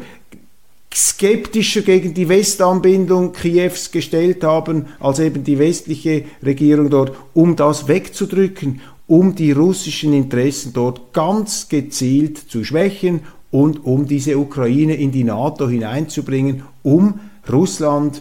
skeptischer 0.92 1.82
gegen 1.82 2.12
die 2.12 2.28
Westanbindung 2.28 3.32
Kiews 3.32 3.92
gestellt 3.92 4.42
haben, 4.42 4.86
als 4.98 5.20
eben 5.20 5.44
die 5.44 5.60
westliche 5.60 6.24
Regierung 6.44 6.90
dort, 6.90 7.12
um 7.34 7.54
das 7.54 7.86
wegzudrücken, 7.86 8.80
um 9.06 9.36
die 9.36 9.52
russischen 9.52 10.12
Interessen 10.12 10.72
dort 10.72 11.12
ganz 11.12 11.68
gezielt 11.68 12.38
zu 12.38 12.64
schwächen 12.64 13.20
und 13.54 13.84
um 13.84 14.08
diese 14.08 14.36
Ukraine 14.36 14.96
in 14.96 15.12
die 15.12 15.22
NATO 15.22 15.68
hineinzubringen, 15.68 16.64
um 16.82 17.20
Russland 17.48 18.20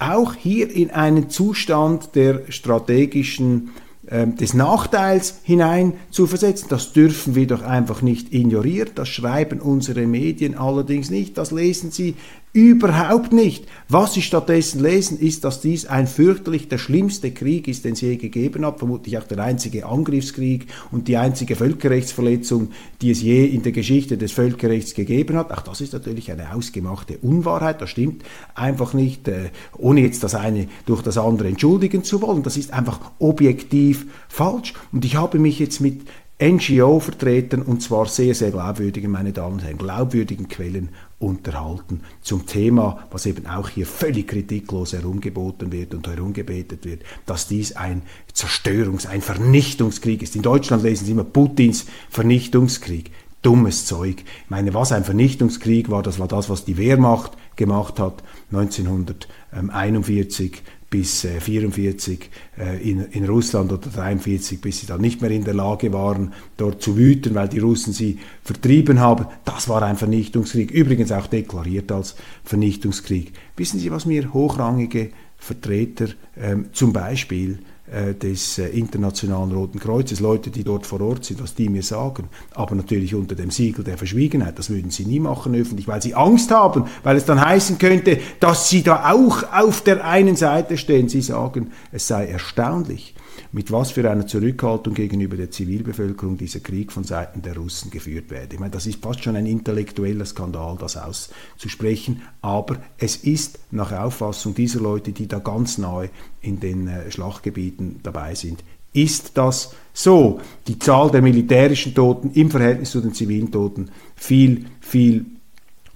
auch 0.00 0.34
hier 0.34 0.74
in 0.74 0.90
einen 0.90 1.30
Zustand 1.30 2.16
der 2.16 2.40
strategischen 2.48 3.70
ähm, 4.08 4.34
des 4.34 4.54
Nachteils 4.54 5.36
hinein 5.44 5.92
zu 6.10 6.26
versetzen. 6.26 6.66
Das 6.68 6.92
dürfen 6.92 7.36
wir 7.36 7.46
doch 7.46 7.62
einfach 7.62 8.02
nicht 8.02 8.34
ignorieren. 8.34 8.90
Das 8.96 9.08
schreiben 9.08 9.60
unsere 9.60 10.04
Medien 10.08 10.56
allerdings 10.56 11.10
nicht. 11.10 11.38
Das 11.38 11.52
lesen 11.52 11.92
sie 11.92 12.16
Überhaupt 12.54 13.32
nicht. 13.32 13.64
Was 13.88 14.12
sie 14.12 14.20
stattdessen 14.20 14.82
lesen, 14.82 15.18
ist, 15.18 15.42
dass 15.42 15.62
dies 15.62 15.86
ein 15.86 16.06
fürchterlich 16.06 16.68
der 16.68 16.76
schlimmste 16.76 17.30
Krieg 17.30 17.66
ist, 17.66 17.86
den 17.86 17.94
es 17.94 18.02
je 18.02 18.16
gegeben 18.16 18.66
hat, 18.66 18.78
vermutlich 18.78 19.16
auch 19.16 19.22
der 19.22 19.38
einzige 19.38 19.86
Angriffskrieg 19.86 20.66
und 20.90 21.08
die 21.08 21.16
einzige 21.16 21.56
Völkerrechtsverletzung, 21.56 22.68
die 23.00 23.10
es 23.10 23.22
je 23.22 23.46
in 23.46 23.62
der 23.62 23.72
Geschichte 23.72 24.18
des 24.18 24.32
Völkerrechts 24.32 24.92
gegeben 24.92 25.38
hat. 25.38 25.50
Auch 25.50 25.62
das 25.62 25.80
ist 25.80 25.94
natürlich 25.94 26.30
eine 26.30 26.54
ausgemachte 26.54 27.16
Unwahrheit, 27.22 27.80
das 27.80 27.88
stimmt 27.88 28.22
einfach 28.54 28.92
nicht, 28.92 29.28
äh, 29.28 29.48
ohne 29.78 30.02
jetzt 30.02 30.22
das 30.22 30.34
eine 30.34 30.68
durch 30.84 31.00
das 31.00 31.16
andere 31.16 31.48
entschuldigen 31.48 32.04
zu 32.04 32.20
wollen. 32.20 32.42
Das 32.42 32.58
ist 32.58 32.74
einfach 32.74 33.00
objektiv 33.18 34.04
falsch. 34.28 34.74
Und 34.92 35.06
ich 35.06 35.16
habe 35.16 35.38
mich 35.38 35.58
jetzt 35.58 35.80
mit 35.80 36.02
NGO-Vertretern, 36.42 37.62
und 37.62 37.82
zwar 37.82 38.06
sehr, 38.06 38.34
sehr 38.34 38.50
glaubwürdigen, 38.50 39.10
meine 39.10 39.32
Damen 39.32 39.54
und 39.54 39.64
Herren, 39.64 39.78
glaubwürdigen 39.78 40.48
Quellen 40.48 40.88
unterhalten 41.22 42.00
zum 42.20 42.46
Thema, 42.46 43.06
was 43.10 43.26
eben 43.26 43.46
auch 43.46 43.68
hier 43.68 43.86
völlig 43.86 44.28
kritiklos 44.28 44.92
herumgeboten 44.92 45.72
wird 45.72 45.94
und 45.94 46.06
herumgebetet 46.08 46.84
wird, 46.84 47.02
dass 47.26 47.48
dies 47.48 47.76
ein 47.76 48.02
Zerstörungs-, 48.34 49.06
ein 49.06 49.22
Vernichtungskrieg 49.22 50.22
ist. 50.22 50.36
In 50.36 50.42
Deutschland 50.42 50.82
lesen 50.82 51.06
Sie 51.06 51.12
immer 51.12 51.24
Putins 51.24 51.86
Vernichtungskrieg. 52.10 53.10
Dummes 53.42 53.86
Zeug. 53.86 54.22
Ich 54.44 54.50
meine, 54.50 54.72
was 54.72 54.92
ein 54.92 55.04
Vernichtungskrieg 55.04 55.90
war, 55.90 56.04
das 56.04 56.20
war 56.20 56.28
das, 56.28 56.48
was 56.48 56.64
die 56.64 56.76
Wehrmacht 56.76 57.32
gemacht 57.56 57.98
hat 57.98 58.22
1941 58.52 60.62
bis 60.92 61.24
äh, 61.24 61.40
44 61.40 62.30
äh, 62.58 62.88
in, 62.88 63.06
in 63.06 63.24
Russland 63.24 63.72
oder 63.72 63.88
43, 63.90 64.60
bis 64.60 64.80
sie 64.80 64.86
dann 64.86 65.00
nicht 65.00 65.22
mehr 65.22 65.30
in 65.30 65.42
der 65.42 65.54
Lage 65.54 65.92
waren, 65.92 66.34
dort 66.58 66.82
zu 66.82 66.96
wüten, 66.96 67.34
weil 67.34 67.48
die 67.48 67.58
Russen 67.58 67.92
sie 67.92 68.18
vertrieben 68.44 69.00
haben. 69.00 69.26
Das 69.44 69.68
war 69.68 69.82
ein 69.82 69.96
Vernichtungskrieg, 69.96 70.70
übrigens 70.70 71.10
auch 71.10 71.26
deklariert 71.26 71.90
als 71.90 72.14
Vernichtungskrieg. 72.44 73.32
Wissen 73.56 73.80
Sie, 73.80 73.90
was 73.90 74.06
mir 74.06 74.32
hochrangige 74.34 75.10
Vertreter 75.38 76.08
ähm, 76.36 76.66
zum 76.72 76.92
Beispiel 76.92 77.52
äh, 77.52 77.71
des 78.14 78.58
äh, 78.58 78.68
Internationalen 78.68 79.52
Roten 79.52 79.78
Kreuzes, 79.78 80.20
Leute, 80.20 80.50
die 80.50 80.64
dort 80.64 80.86
vor 80.86 81.00
Ort 81.00 81.24
sind, 81.24 81.42
was 81.42 81.54
die 81.54 81.68
mir 81.68 81.82
sagen. 81.82 82.28
Aber 82.54 82.74
natürlich 82.74 83.14
unter 83.14 83.34
dem 83.34 83.50
Siegel 83.50 83.84
der 83.84 83.98
Verschwiegenheit. 83.98 84.58
Das 84.58 84.70
würden 84.70 84.90
sie 84.90 85.04
nie 85.04 85.20
machen 85.20 85.54
öffentlich, 85.54 85.88
weil 85.88 86.02
sie 86.02 86.14
Angst 86.14 86.50
haben, 86.50 86.84
weil 87.02 87.16
es 87.16 87.24
dann 87.24 87.44
heißen 87.44 87.78
könnte, 87.78 88.18
dass 88.40 88.68
sie 88.68 88.82
da 88.82 89.12
auch 89.12 89.44
auf 89.52 89.82
der 89.82 90.04
einen 90.04 90.36
Seite 90.36 90.76
stehen. 90.78 91.08
Sie 91.08 91.20
sagen, 91.20 91.72
es 91.92 92.06
sei 92.06 92.26
erstaunlich, 92.26 93.14
mit 93.52 93.70
was 93.72 93.92
für 93.92 94.10
einer 94.10 94.26
Zurückhaltung 94.26 94.94
gegenüber 94.94 95.36
der 95.36 95.50
Zivilbevölkerung 95.50 96.36
dieser 96.36 96.60
Krieg 96.60 96.92
von 96.92 97.04
Seiten 97.04 97.42
der 97.42 97.56
Russen 97.56 97.90
geführt 97.90 98.30
werde. 98.30 98.54
Ich 98.54 98.60
meine, 98.60 98.72
das 98.72 98.86
ist 98.86 99.02
fast 99.02 99.22
schon 99.22 99.36
ein 99.36 99.46
intellektueller 99.46 100.24
Skandal, 100.24 100.76
das 100.78 100.96
auszusprechen, 100.96 102.22
aber 102.40 102.78
es 102.98 103.16
ist 103.16 103.58
nach 103.70 103.92
Auffassung 103.92 104.54
dieser 104.54 104.80
Leute, 104.80 105.12
die 105.12 105.28
da 105.28 105.38
ganz 105.38 105.78
nahe 105.78 106.10
in 106.40 106.60
den 106.60 106.88
äh, 106.88 107.10
Schlachtgebieten 107.10 108.00
dabei 108.02 108.34
sind, 108.34 108.64
ist 108.92 109.38
das 109.38 109.74
so. 109.92 110.40
Die 110.66 110.78
Zahl 110.78 111.10
der 111.10 111.22
militärischen 111.22 111.94
Toten 111.94 112.30
im 112.32 112.50
Verhältnis 112.50 112.90
zu 112.90 113.00
den 113.00 113.14
zivilen 113.14 113.50
Toten 113.50 113.90
viel, 114.14 114.66
viel 114.80 115.26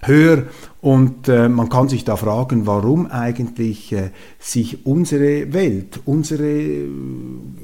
höher 0.01 0.43
und 0.79 1.27
äh, 1.27 1.49
man 1.49 1.69
kann 1.69 1.89
sich 1.89 2.05
da 2.05 2.15
fragen, 2.15 2.67
warum 2.67 3.07
eigentlich 3.07 3.91
äh, 3.91 4.11
sich 4.39 4.85
unsere 4.85 5.51
Welt, 5.51 5.99
unsere 6.05 6.47
äh, 6.47 6.87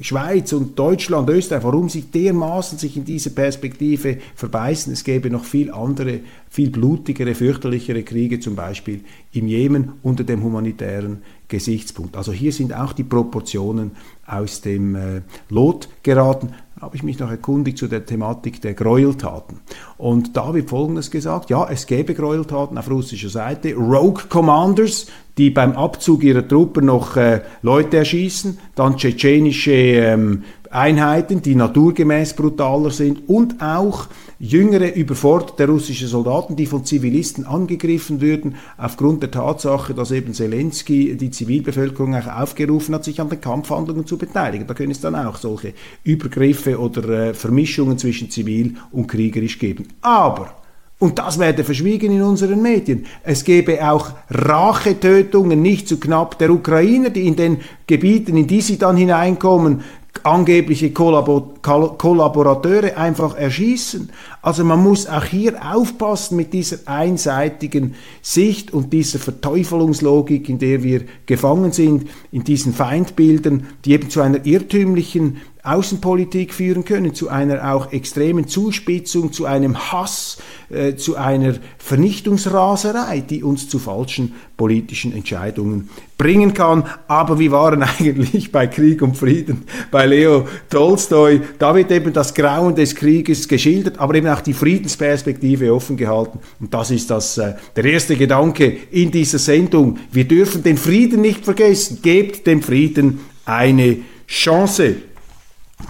Schweiz 0.01 0.51
und 0.51 0.77
Deutschland, 0.77 1.29
Österreich, 1.29 1.63
warum 1.63 1.89
sie 1.89 2.01
dermaßen 2.01 2.79
sich 2.79 2.97
in 2.97 3.05
diese 3.05 3.29
Perspektive 3.29 4.17
verbeißen. 4.35 4.91
Es 4.91 5.03
gäbe 5.03 5.29
noch 5.29 5.45
viel 5.45 5.71
andere, 5.71 6.21
viel 6.49 6.71
blutigere, 6.71 7.35
fürchterlichere 7.35 8.01
Kriege, 8.01 8.39
zum 8.39 8.55
Beispiel 8.55 9.01
im 9.31 9.47
Jemen 9.47 9.93
unter 10.01 10.23
dem 10.23 10.43
humanitären 10.43 11.21
Gesichtspunkt. 11.47 12.17
Also 12.17 12.31
hier 12.33 12.51
sind 12.51 12.73
auch 12.73 12.93
die 12.93 13.03
Proportionen 13.03 13.91
aus 14.39 14.61
dem 14.61 14.95
äh, 14.95 15.21
Lot 15.49 15.89
geraten. 16.03 16.53
Habe 16.79 16.97
ich 16.97 17.03
mich 17.03 17.19
noch 17.19 17.31
erkundigt 17.31 17.77
zu 17.77 17.87
der 17.87 18.05
Thematik 18.05 18.61
der 18.61 18.73
Gräueltaten. 18.73 19.61
Und 19.97 20.35
da 20.35 20.53
wird 20.53 20.69
Folgendes 20.69 21.11
gesagt, 21.11 21.49
ja, 21.49 21.65
es 21.69 21.87
gäbe 21.87 22.13
Gräueltaten 22.13 22.77
auf 22.77 22.89
russischer 22.89 23.29
Seite, 23.29 23.73
Rogue 23.75 24.23
Commanders, 24.27 25.07
die 25.37 25.49
beim 25.49 25.73
Abzug 25.73 26.23
ihrer 26.23 26.47
Truppen 26.47 26.85
noch 26.85 27.15
äh, 27.15 27.41
Leute 27.61 27.97
erschießen, 27.97 28.59
dann 28.75 28.97
tschetschenische 28.97 29.71
ähm, 29.71 30.43
Einheiten, 30.73 31.41
die 31.41 31.55
naturgemäß 31.55 32.33
brutaler 32.33 32.91
sind 32.91 33.29
und 33.29 33.61
auch 33.61 34.07
jüngere, 34.39 34.93
überforderte 34.95 35.67
russische 35.67 36.07
Soldaten, 36.07 36.55
die 36.55 36.65
von 36.65 36.83
Zivilisten 36.83 37.45
angegriffen 37.45 38.19
würden, 38.21 38.55
aufgrund 38.77 39.23
der 39.23 39.31
Tatsache, 39.31 39.93
dass 39.93 40.11
eben 40.11 40.33
Zelensky 40.33 41.15
die 41.15 41.31
Zivilbevölkerung 41.31 42.15
auch 42.15 42.27
aufgerufen 42.27 42.95
hat, 42.95 43.03
sich 43.03 43.21
an 43.21 43.29
den 43.29 43.39
Kampfhandlungen 43.39 44.05
zu 44.05 44.17
beteiligen. 44.17 44.67
Da 44.67 44.73
können 44.73 44.91
es 44.91 45.01
dann 45.01 45.15
auch 45.15 45.37
solche 45.37 45.73
Übergriffe 46.03 46.79
oder 46.79 47.07
äh, 47.09 47.33
Vermischungen 47.33 47.97
zwischen 47.97 48.29
zivil 48.29 48.75
und 48.91 49.07
kriegerisch 49.07 49.59
geben. 49.59 49.87
Aber 50.01 50.55
und 50.99 51.19
das 51.19 51.37
werde 51.37 51.65
verschwiegen 51.65 52.13
in 52.13 52.21
unseren 52.21 52.61
Medien. 52.61 53.05
Es 53.23 53.43
gebe 53.43 53.85
auch 53.85 54.11
Rachetötungen, 54.29 55.61
nicht 55.61 55.85
zu 55.85 55.99
knapp, 55.99 56.37
der 56.37 56.49
Ukrainer, 56.49 57.09
die 57.09 57.27
in 57.27 57.35
den 57.35 57.57
Gebieten, 57.87 58.37
in 58.37 58.47
die 58.47 58.61
sie 58.61 58.77
dann 58.77 58.95
hineinkommen, 58.95 59.81
angebliche 60.23 60.91
Kollabor 60.91 61.53
Kollaborateure 61.61 62.97
einfach 62.97 63.35
erschießen. 63.35 64.09
Also 64.41 64.63
man 64.63 64.81
muss 64.81 65.07
auch 65.07 65.25
hier 65.25 65.53
aufpassen 65.73 66.35
mit 66.37 66.53
dieser 66.53 66.79
einseitigen 66.85 67.95
Sicht 68.21 68.73
und 68.73 68.93
dieser 68.93 69.19
Verteufelungslogik, 69.19 70.49
in 70.49 70.59
der 70.59 70.83
wir 70.83 71.01
gefangen 71.25 71.71
sind, 71.71 72.09
in 72.31 72.43
diesen 72.43 72.73
Feindbildern, 72.73 73.67
die 73.85 73.93
eben 73.93 74.09
zu 74.09 74.21
einer 74.21 74.45
irrtümlichen 74.45 75.37
Außenpolitik 75.63 76.53
führen 76.53 76.83
können, 76.83 77.13
zu 77.13 77.29
einer 77.29 77.73
auch 77.73 77.93
extremen 77.93 78.49
Zuspitzung, 78.49 79.31
zu 79.31 79.45
einem 79.45 79.91
Hass, 79.93 80.37
äh, 80.69 80.95
zu 80.95 81.15
einer 81.15 81.55
Vernichtungsraserei, 81.77 83.21
die 83.21 83.43
uns 83.43 83.69
zu 83.69 83.79
falschen 83.79 84.33
politischen 84.57 85.13
Entscheidungen 85.13 85.89
bringen 86.17 86.53
kann. 86.53 86.83
Aber 87.07 87.39
wir 87.39 87.51
waren 87.51 87.81
eigentlich 87.99 88.51
bei 88.51 88.67
Krieg 88.67 89.01
und 89.01 89.15
Frieden, 89.15 89.63
bei 89.89 90.05
Leo 90.05 90.49
Tolstoi. 90.69 91.39
Da 91.59 91.73
wird 91.73 91.91
eben 91.91 92.11
das 92.11 92.33
Grauen 92.33 92.75
des 92.75 92.93
Krieges 92.93 93.47
geschildert, 93.47 93.99
aber 93.99 94.15
eben 94.15 94.27
auch 94.27 94.41
die 94.41 94.53
Friedensperspektive 94.53 95.73
offen 95.73 95.95
gehalten. 95.95 96.39
Und 96.59 96.73
das 96.73 96.91
ist 96.91 97.09
das, 97.09 97.37
äh, 97.37 97.53
der 97.77 97.85
erste 97.85 98.17
Gedanke 98.17 98.65
in 98.91 99.11
dieser 99.11 99.39
Sendung. 99.39 99.97
Wir 100.11 100.27
dürfen 100.27 100.61
den 100.61 100.75
Frieden 100.75 101.21
nicht 101.21 101.45
vergessen. 101.45 101.99
Gebt 102.01 102.47
dem 102.47 102.61
Frieden 102.61 103.21
eine 103.45 103.99
Chance. 104.27 104.95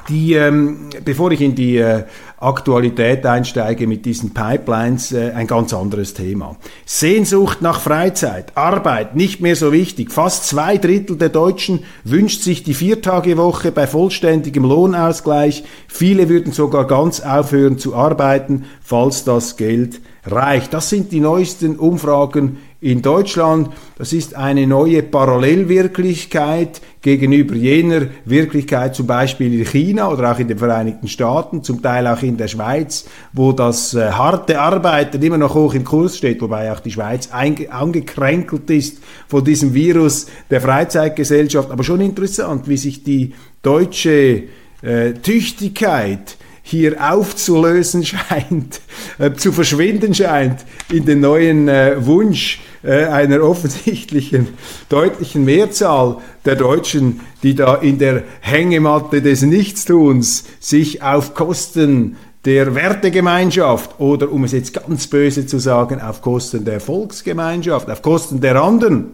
Die, 0.09 0.33
ähm, 0.33 0.89
bevor 1.05 1.31
ich 1.31 1.41
in 1.41 1.55
die 1.55 1.77
äh, 1.77 2.03
Aktualität 2.43 3.25
einsteige 3.25 3.87
mit 3.87 4.05
diesen 4.05 4.33
Pipelines, 4.33 5.13
äh, 5.13 5.31
ein 5.31 5.47
ganz 5.47 5.73
anderes 5.73 6.13
Thema. 6.13 6.57
Sehnsucht 6.85 7.61
nach 7.61 7.79
Freizeit, 7.79 8.51
Arbeit, 8.55 9.15
nicht 9.15 9.39
mehr 9.39 9.55
so 9.55 9.71
wichtig. 9.71 10.11
Fast 10.11 10.45
zwei 10.45 10.77
Drittel 10.77 11.17
der 11.17 11.29
Deutschen 11.29 11.85
wünscht 12.03 12.41
sich 12.41 12.63
die 12.63 12.73
Viertagewoche 12.73 13.71
bei 13.71 13.87
vollständigem 13.87 14.65
Lohnausgleich. 14.65 15.63
Viele 15.87 16.27
würden 16.27 16.51
sogar 16.51 16.85
ganz 16.85 17.21
aufhören 17.21 17.77
zu 17.77 17.95
arbeiten, 17.95 18.65
falls 18.81 19.23
das 19.23 19.55
Geld 19.55 20.01
reicht. 20.25 20.73
Das 20.73 20.89
sind 20.89 21.11
die 21.11 21.19
neuesten 21.21 21.77
Umfragen 21.77 22.57
in 22.83 23.01
Deutschland. 23.01 23.69
Das 23.97 24.11
ist 24.11 24.35
eine 24.35 24.67
neue 24.67 25.01
Parallelwirklichkeit 25.03 26.81
gegenüber 27.01 27.55
jener 27.55 28.07
Wirklichkeit 28.25 28.95
zum 28.95 29.07
Beispiel 29.07 29.53
in 29.53 29.65
China 29.65 30.09
oder 30.09 30.31
auch 30.31 30.39
in 30.39 30.49
den 30.49 30.57
Vereinigten 30.57 31.07
Staaten, 31.07 31.63
zum 31.63 31.81
Teil 31.81 32.05
auch 32.07 32.21
in 32.21 32.37
der 32.37 32.49
Schweiz, 32.49 33.05
wo 33.31 33.53
das 33.53 33.93
äh, 33.93 34.11
harte 34.11 34.59
Arbeiten 34.59 35.21
immer 35.21 35.37
noch 35.37 35.55
hoch 35.55 35.73
im 35.73 35.85
Kurs 35.85 36.17
steht, 36.17 36.41
wobei 36.41 36.71
auch 36.71 36.81
die 36.81 36.91
Schweiz 36.91 37.29
angekränkelt 37.31 38.69
ist 38.69 38.99
von 39.27 39.43
diesem 39.43 39.73
Virus 39.73 40.27
der 40.49 40.61
Freizeitgesellschaft. 40.61 41.71
Aber 41.71 41.83
schon 41.83 42.01
interessant, 42.01 42.67
wie 42.67 42.77
sich 42.77 43.03
die 43.03 43.33
deutsche 43.61 44.43
äh, 44.81 45.13
Tüchtigkeit 45.13 46.37
hier 46.63 46.95
aufzulösen 46.99 48.05
scheint, 48.05 48.81
äh, 49.19 49.33
zu 49.33 49.51
verschwinden 49.51 50.13
scheint 50.13 50.65
in 50.91 51.05
den 51.05 51.19
neuen 51.19 51.67
äh, 51.67 51.95
Wunsch 52.05 52.61
äh, 52.83 53.05
einer 53.05 53.41
offensichtlichen 53.41 54.49
deutlichen 54.89 55.45
Mehrzahl 55.45 56.17
der 56.45 56.55
Deutschen, 56.55 57.21
die 57.41 57.55
da 57.55 57.75
in 57.75 57.97
der 57.97 58.23
Hängematte 58.41 59.21
des 59.21 59.41
Nichtstuns 59.41 60.43
sich 60.59 61.01
auf 61.01 61.33
Kosten 61.33 62.17
der 62.45 62.75
Wertegemeinschaft 62.75 63.99
oder, 63.99 64.31
um 64.31 64.43
es 64.43 64.51
jetzt 64.51 64.73
ganz 64.73 65.07
böse 65.07 65.45
zu 65.45 65.59
sagen, 65.59 66.01
auf 66.01 66.21
Kosten 66.21 66.65
der 66.65 66.81
Volksgemeinschaft, 66.81 67.89
auf 67.89 68.01
Kosten 68.01 68.41
der 68.41 68.61
anderen 68.61 69.13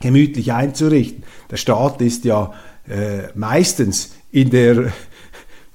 gemütlich 0.00 0.52
einzurichten. 0.52 1.24
Der 1.50 1.56
Staat 1.56 2.00
ist 2.00 2.24
ja 2.24 2.52
äh, 2.88 3.28
meistens 3.34 4.12
in 4.30 4.50
der 4.50 4.92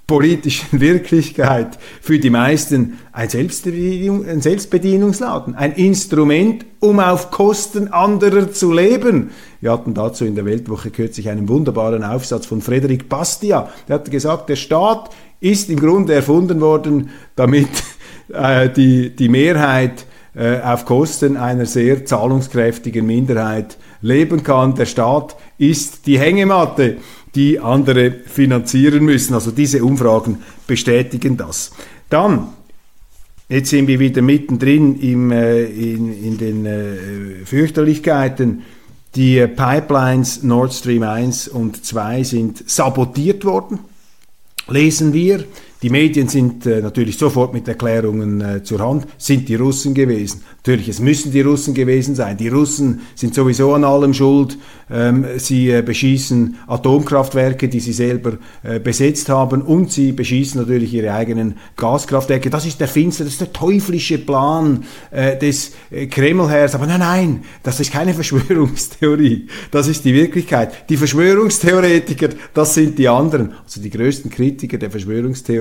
politischen 0.07 0.79
Wirklichkeit 0.79 1.77
für 2.01 2.17
die 2.17 2.29
meisten 2.29 2.97
ein, 3.11 3.27
Selbstbedienung, 3.27 4.25
ein 4.25 4.39
Selbstbedienungsladen, 4.39 5.53
ein 5.55 5.73
Instrument, 5.73 6.65
um 6.79 7.01
auf 7.01 7.29
Kosten 7.29 7.89
anderer 7.89 8.49
zu 8.51 8.71
leben. 8.71 9.31
Wir 9.59 9.73
hatten 9.73 9.93
dazu 9.93 10.23
in 10.23 10.35
der 10.35 10.45
Weltwoche 10.45 10.91
kürzlich 10.91 11.29
einen 11.29 11.49
wunderbaren 11.49 12.05
Aufsatz 12.05 12.45
von 12.45 12.61
Frederik 12.61 13.09
Bastia. 13.09 13.69
Der 13.89 13.95
hat 13.95 14.09
gesagt, 14.09 14.47
der 14.47 14.55
Staat 14.55 15.09
ist 15.41 15.69
im 15.69 15.79
Grunde 15.79 16.13
erfunden 16.13 16.61
worden, 16.61 17.09
damit 17.35 17.67
äh, 18.33 18.69
die, 18.69 19.13
die 19.13 19.29
Mehrheit 19.29 20.05
äh, 20.33 20.61
auf 20.61 20.85
Kosten 20.85 21.35
einer 21.35 21.65
sehr 21.65 22.05
zahlungskräftigen 22.05 23.05
Minderheit 23.05 23.77
leben 24.01 24.43
kann. 24.43 24.75
Der 24.75 24.85
Staat 24.85 25.35
ist 25.57 26.05
die 26.05 26.17
Hängematte 26.17 26.97
die 27.37 27.59
andere 27.59 28.11
finanzieren 28.25 29.05
müssen. 29.05 29.35
Also 29.35 29.51
diese 29.51 29.83
Umfragen 29.83 30.39
bestätigen 30.65 31.37
das. 31.37 31.71
Dann, 32.09 32.47
jetzt 33.47 33.69
sind 33.69 33.87
wir 33.87 33.99
wieder 33.99 34.23
mittendrin 34.23 34.99
im, 34.99 35.31
äh, 35.31 35.65
in, 35.65 36.11
in 36.11 36.37
den 36.39 36.65
äh, 36.65 37.45
Fürchterlichkeiten. 37.45 38.63
Die 39.15 39.45
Pipelines 39.45 40.41
Nord 40.41 40.73
Stream 40.73 41.03
1 41.03 41.47
und 41.47 41.85
2 41.85 42.23
sind 42.23 42.69
sabotiert 42.69 43.45
worden, 43.45 43.79
lesen 44.67 45.13
wir. 45.13 45.45
Die 45.83 45.91
Medien 45.91 46.27
sind 46.27 46.65
äh, 46.65 46.81
natürlich 46.81 47.17
sofort 47.17 47.53
mit 47.53 47.67
Erklärungen 47.67 48.41
äh, 48.41 48.63
zur 48.63 48.79
Hand, 48.79 49.05
sind 49.19 49.47
die 49.47 49.55
Russen 49.55 49.93
gewesen. 49.93 50.41
Natürlich, 50.57 50.89
es 50.89 50.99
müssen 50.99 51.31
die 51.31 51.41
Russen 51.41 51.75
gewesen 51.75 52.15
sein. 52.15 52.35
Die 52.35 52.47
Russen 52.47 53.01
sind 53.13 53.35
sowieso 53.35 53.73
an 53.73 53.83
allem 53.83 54.13
schuld. 54.13 54.57
Ähm, 54.89 55.25
sie 55.37 55.69
äh, 55.69 55.83
beschießen 55.83 56.55
Atomkraftwerke, 56.65 57.67
die 57.67 57.79
sie 57.79 57.93
selber 57.93 58.37
äh, 58.63 58.79
besetzt 58.79 59.29
haben 59.29 59.61
und 59.61 59.91
sie 59.91 60.13
beschießen 60.13 60.59
natürlich 60.59 60.93
ihre 60.93 61.13
eigenen 61.13 61.55
Gaskraftwerke. 61.75 62.49
Das 62.49 62.65
ist 62.65 62.79
der 62.79 62.87
finstere, 62.87 63.25
das 63.25 63.33
ist 63.33 63.41
der 63.41 63.53
teuflische 63.53 64.17
Plan 64.17 64.85
äh, 65.11 65.37
des 65.37 65.73
äh, 65.91 66.07
Kremlherrs. 66.07 66.73
Aber 66.73 66.87
nein, 66.87 66.99
nein, 66.99 67.43
das 67.61 67.79
ist 67.79 67.91
keine 67.91 68.13
Verschwörungstheorie. 68.15 69.47
Das 69.71 69.87
ist 69.87 70.05
die 70.05 70.13
Wirklichkeit. 70.13 70.89
Die 70.89 70.97
Verschwörungstheoretiker, 70.97 72.29
das 72.53 72.73
sind 72.73 72.97
die 72.97 73.09
anderen. 73.09 73.53
Also 73.63 73.79
die 73.79 73.89
größten 73.89 74.31
Kritiker 74.31 74.77
der 74.77 74.89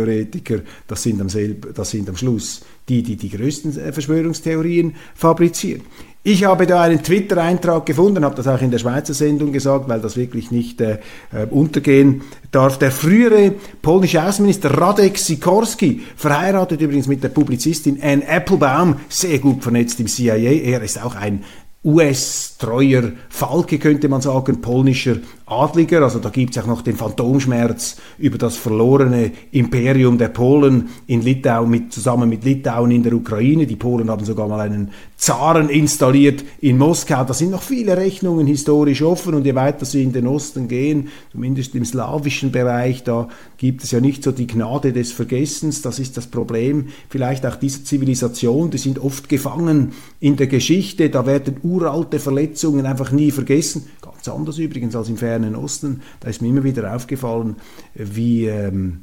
Verschwörungstheoretiker, 0.06 0.60
das 0.86 1.02
sind 1.02 1.20
am, 1.20 1.28
selb, 1.28 1.74
das 1.74 1.90
sind 1.90 2.08
am 2.08 2.16
Schluss 2.16 2.62
die, 2.88 3.02
die 3.02 3.16
die 3.16 3.30
größten 3.30 3.78
äh, 3.78 3.92
Verschwörungstheorien 3.92 4.94
fabrizieren. 5.14 5.82
Ich 6.22 6.44
habe 6.44 6.66
da 6.66 6.82
einen 6.82 7.02
Twitter-Eintrag 7.02 7.86
gefunden, 7.86 8.24
habe 8.24 8.34
das 8.34 8.48
auch 8.48 8.60
in 8.60 8.72
der 8.72 8.78
Schweizer 8.78 9.14
Sendung 9.14 9.52
gesagt, 9.52 9.88
weil 9.88 10.00
das 10.00 10.16
wirklich 10.16 10.50
nicht 10.50 10.80
äh, 10.80 10.98
äh, 11.32 11.46
untergehen 11.50 12.22
darf. 12.50 12.78
Der 12.78 12.90
frühere 12.90 13.54
polnische 13.82 14.22
Außenminister 14.22 14.70
Radek 14.70 15.18
Sikorski, 15.18 16.02
verheiratet 16.16 16.80
übrigens 16.80 17.06
mit 17.06 17.22
der 17.22 17.28
Publizistin 17.28 17.98
Anne 18.02 18.26
Applebaum, 18.26 18.96
sehr 19.08 19.38
gut 19.38 19.62
vernetzt 19.62 20.00
im 20.00 20.06
CIA. 20.06 20.36
Er 20.36 20.82
ist 20.82 21.02
auch 21.02 21.14
ein 21.14 21.44
US-treuer 21.86 23.12
Falke, 23.28 23.78
könnte 23.78 24.08
man 24.08 24.20
sagen, 24.20 24.60
polnischer 24.60 25.18
Adliger. 25.46 26.02
Also 26.02 26.18
da 26.18 26.30
gibt 26.30 26.56
es 26.56 26.62
auch 26.62 26.66
noch 26.66 26.82
den 26.82 26.96
Phantomschmerz 26.96 27.96
über 28.18 28.36
das 28.36 28.56
verlorene 28.56 29.30
Imperium 29.52 30.18
der 30.18 30.28
Polen 30.28 30.88
in 31.06 31.22
Litauen 31.22 31.70
mit, 31.70 31.92
zusammen 31.92 32.28
mit 32.28 32.44
Litauen 32.44 32.90
in 32.90 33.04
der 33.04 33.12
Ukraine. 33.12 33.66
Die 33.66 33.76
Polen 33.76 34.10
haben 34.10 34.24
sogar 34.24 34.48
mal 34.48 34.60
einen 34.60 34.90
Zaren 35.16 35.68
installiert 35.68 36.44
in 36.60 36.76
Moskau. 36.76 37.22
Da 37.22 37.32
sind 37.32 37.52
noch 37.52 37.62
viele 37.62 37.96
Rechnungen 37.96 38.48
historisch 38.48 39.02
offen 39.02 39.34
und 39.34 39.46
je 39.46 39.54
weiter 39.54 39.86
sie 39.86 40.02
in 40.02 40.12
den 40.12 40.26
Osten 40.26 40.66
gehen, 40.66 41.08
zumindest 41.30 41.76
im 41.76 41.84
slawischen 41.84 42.50
Bereich, 42.50 43.04
da 43.04 43.28
gibt 43.56 43.84
es 43.84 43.92
ja 43.92 44.00
nicht 44.00 44.24
so 44.24 44.32
die 44.32 44.46
Gnade 44.48 44.92
des 44.92 45.12
Vergessens. 45.12 45.80
Das 45.80 46.00
ist 46.00 46.16
das 46.16 46.26
Problem 46.26 46.88
vielleicht 47.08 47.46
auch 47.46 47.56
dieser 47.56 47.84
Zivilisation. 47.84 48.70
Die 48.70 48.78
sind 48.78 48.98
oft 48.98 49.28
gefangen 49.28 49.92
in 50.18 50.36
der 50.36 50.48
Geschichte. 50.48 51.08
Da 51.08 51.24
werden 51.24 51.58
uralte 51.76 52.18
Verletzungen 52.18 52.86
einfach 52.86 53.12
nie 53.12 53.30
vergessen. 53.30 53.86
Ganz 54.00 54.28
anders 54.28 54.58
übrigens 54.58 54.96
als 54.96 55.08
im 55.08 55.16
fernen 55.16 55.54
Osten. 55.54 56.02
Da 56.20 56.28
ist 56.28 56.42
mir 56.42 56.48
immer 56.48 56.64
wieder 56.64 56.94
aufgefallen, 56.94 57.56
wie 57.94 58.46
ähm, 58.46 59.00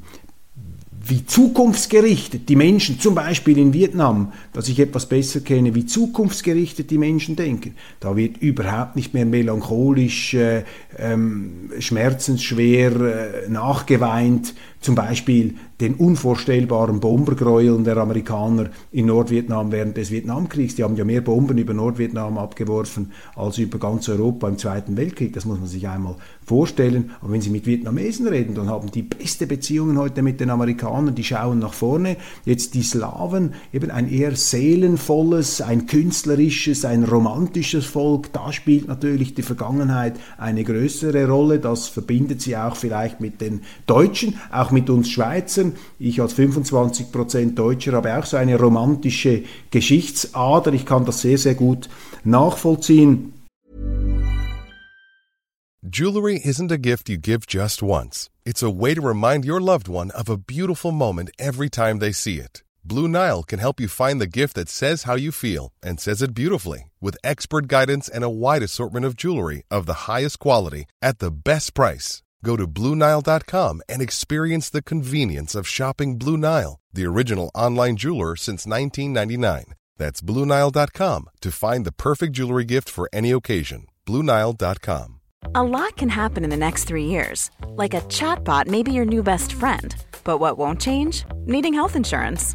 wie 1.06 1.26
zukunftsgerichtet 1.26 2.48
die 2.48 2.56
Menschen, 2.56 2.98
zum 2.98 3.14
Beispiel 3.14 3.58
in 3.58 3.72
Vietnam, 3.72 4.32
dass 4.52 4.68
ich 4.68 4.78
etwas 4.78 5.06
besser 5.06 5.40
kenne, 5.40 5.74
wie 5.74 5.84
zukunftsgerichtet 5.84 6.90
die 6.90 6.98
Menschen 6.98 7.36
denken. 7.36 7.74
Da 8.00 8.16
wird 8.16 8.38
überhaupt 8.38 8.96
nicht 8.96 9.12
mehr 9.12 9.26
melancholisch, 9.26 10.34
äh, 10.34 10.64
ähm, 10.96 11.70
schmerzensschwer 11.78 13.44
äh, 13.44 13.48
nachgeweint, 13.50 14.54
zum 14.84 14.94
Beispiel 14.94 15.54
den 15.80 15.94
unvorstellbaren 15.94 17.00
Bombergräueln 17.00 17.84
der 17.84 17.96
Amerikaner 17.96 18.68
in 18.92 19.06
Nordvietnam 19.06 19.72
während 19.72 19.96
des 19.96 20.10
Vietnamkriegs. 20.10 20.74
Die 20.74 20.84
haben 20.84 20.94
ja 20.96 21.06
mehr 21.06 21.22
Bomben 21.22 21.56
über 21.56 21.72
Nordvietnam 21.72 22.36
abgeworfen 22.36 23.10
als 23.34 23.56
über 23.56 23.78
ganz 23.78 24.10
Europa 24.10 24.46
im 24.46 24.58
Zweiten 24.58 24.98
Weltkrieg. 24.98 25.32
Das 25.32 25.46
muss 25.46 25.58
man 25.58 25.68
sich 25.68 25.88
einmal 25.88 26.16
vorstellen. 26.44 27.12
Aber 27.22 27.32
wenn 27.32 27.40
Sie 27.40 27.48
mit 27.48 27.64
Vietnamesen 27.64 28.28
reden, 28.28 28.54
dann 28.54 28.68
haben 28.68 28.90
die 28.90 29.02
beste 29.02 29.46
Beziehungen 29.46 29.96
heute 29.96 30.20
mit 30.20 30.38
den 30.38 30.50
Amerikanern. 30.50 31.14
Die 31.14 31.24
schauen 31.24 31.60
nach 31.60 31.72
vorne. 31.72 32.18
Jetzt 32.44 32.74
die 32.74 32.82
Slawen, 32.82 33.54
eben 33.72 33.90
ein 33.90 34.10
eher 34.10 34.36
seelenvolles, 34.36 35.62
ein 35.62 35.86
künstlerisches, 35.86 36.84
ein 36.84 37.04
romantisches 37.04 37.86
Volk. 37.86 38.34
Da 38.34 38.52
spielt 38.52 38.86
natürlich 38.86 39.32
die 39.32 39.42
Vergangenheit 39.42 40.20
eine 40.36 40.62
größere 40.62 41.26
Rolle. 41.26 41.58
Das 41.58 41.88
verbindet 41.88 42.42
sie 42.42 42.58
auch 42.58 42.76
vielleicht 42.76 43.22
mit 43.22 43.40
den 43.40 43.62
Deutschen, 43.86 44.34
auch 44.52 44.73
mit 44.74 44.90
uns 44.90 45.08
Schweizern. 45.08 45.76
Ich 45.98 46.20
als 46.20 46.36
25% 46.36 47.54
Deutscher 47.54 47.92
habe 47.92 48.14
auch 48.18 48.26
so 48.26 48.36
eine 48.36 48.58
romantische 48.58 49.44
Geschichtsader. 49.70 50.72
Ich 50.74 50.84
kann 50.84 51.06
das 51.06 51.22
sehr, 51.22 51.38
sehr 51.38 51.54
gut 51.54 51.88
nachvollziehen. 52.24 53.32
Jewelry 55.86 56.40
isn't 56.42 56.72
a 56.72 56.78
gift 56.78 57.08
you 57.08 57.18
give 57.18 57.46
just 57.46 57.82
once. 57.82 58.30
It's 58.46 58.62
a 58.62 58.70
way 58.70 58.94
to 58.94 59.02
remind 59.02 59.44
your 59.44 59.60
loved 59.60 59.86
one 59.86 60.10
of 60.12 60.30
a 60.30 60.38
beautiful 60.38 60.92
moment 60.92 61.30
every 61.38 61.68
time 61.68 61.98
they 61.98 62.10
see 62.10 62.38
it. 62.38 62.62
Blue 62.86 63.06
Nile 63.06 63.42
can 63.42 63.58
help 63.58 63.80
you 63.80 63.88
find 63.88 64.20
the 64.20 64.26
gift 64.40 64.54
that 64.56 64.68
says 64.68 65.04
how 65.04 65.14
you 65.14 65.30
feel 65.30 65.72
and 65.82 66.00
says 66.00 66.20
it 66.20 66.34
beautifully 66.34 66.90
with 67.00 67.16
expert 67.22 67.68
guidance 67.68 68.08
and 68.08 68.24
a 68.24 68.30
wide 68.30 68.62
assortment 68.62 69.06
of 69.06 69.16
jewelry 69.16 69.62
of 69.70 69.86
the 69.86 70.04
highest 70.08 70.38
quality 70.38 70.84
at 71.00 71.18
the 71.18 71.30
best 71.30 71.74
price. 71.74 72.23
Go 72.44 72.56
to 72.56 72.66
BlueNile.com 72.68 73.82
and 73.88 74.02
experience 74.02 74.68
the 74.68 74.82
convenience 74.82 75.54
of 75.54 75.66
shopping 75.66 76.18
Blue 76.18 76.36
Nile, 76.36 76.78
the 76.92 77.06
original 77.06 77.50
online 77.54 77.96
jeweler 77.96 78.36
since 78.36 78.66
1999. 78.66 79.74
That's 79.96 80.20
BlueNile.com 80.20 81.30
to 81.40 81.50
find 81.50 81.86
the 81.86 81.92
perfect 81.92 82.34
jewelry 82.34 82.64
gift 82.64 82.90
for 82.90 83.08
any 83.12 83.30
occasion. 83.30 83.86
BlueNile.com. 84.06 85.20
A 85.54 85.62
lot 85.62 85.96
can 85.96 86.10
happen 86.10 86.44
in 86.44 86.50
the 86.50 86.56
next 86.56 86.84
three 86.84 87.06
years. 87.06 87.50
Like 87.66 87.94
a 87.94 88.02
chatbot 88.02 88.66
may 88.66 88.82
be 88.82 88.92
your 88.92 89.06
new 89.06 89.22
best 89.22 89.54
friend. 89.54 89.94
But 90.22 90.38
what 90.38 90.58
won't 90.58 90.80
change? 90.80 91.24
Needing 91.46 91.74
health 91.74 91.96
insurance. 91.96 92.54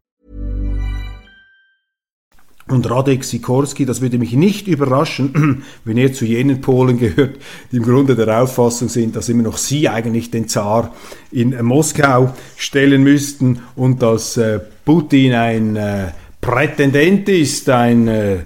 Und 2.71 2.89
Radek 2.89 3.25
Sikorski, 3.25 3.85
das 3.85 3.99
würde 3.99 4.17
mich 4.17 4.33
nicht 4.33 4.67
überraschen, 4.67 5.63
wenn 5.85 5.97
er 5.97 6.13
zu 6.13 6.23
jenen 6.25 6.61
Polen 6.61 6.97
gehört, 6.97 7.37
die 7.71 7.77
im 7.77 7.83
Grunde 7.83 8.15
der 8.15 8.41
Auffassung 8.41 8.87
sind, 8.87 9.15
dass 9.17 9.27
immer 9.27 9.43
noch 9.43 9.57
sie 9.57 9.89
eigentlich 9.89 10.31
den 10.31 10.47
Zar 10.47 10.95
in 11.31 11.61
Moskau 11.65 12.33
stellen 12.55 13.03
müssten 13.03 13.59
und 13.75 14.01
dass 14.01 14.37
äh, 14.37 14.59
Putin 14.85 15.33
ein 15.33 15.75
äh, 15.75 16.11
Prätendent 16.39 17.27
ist, 17.27 17.69
ein, 17.69 18.07
äh, 18.07 18.37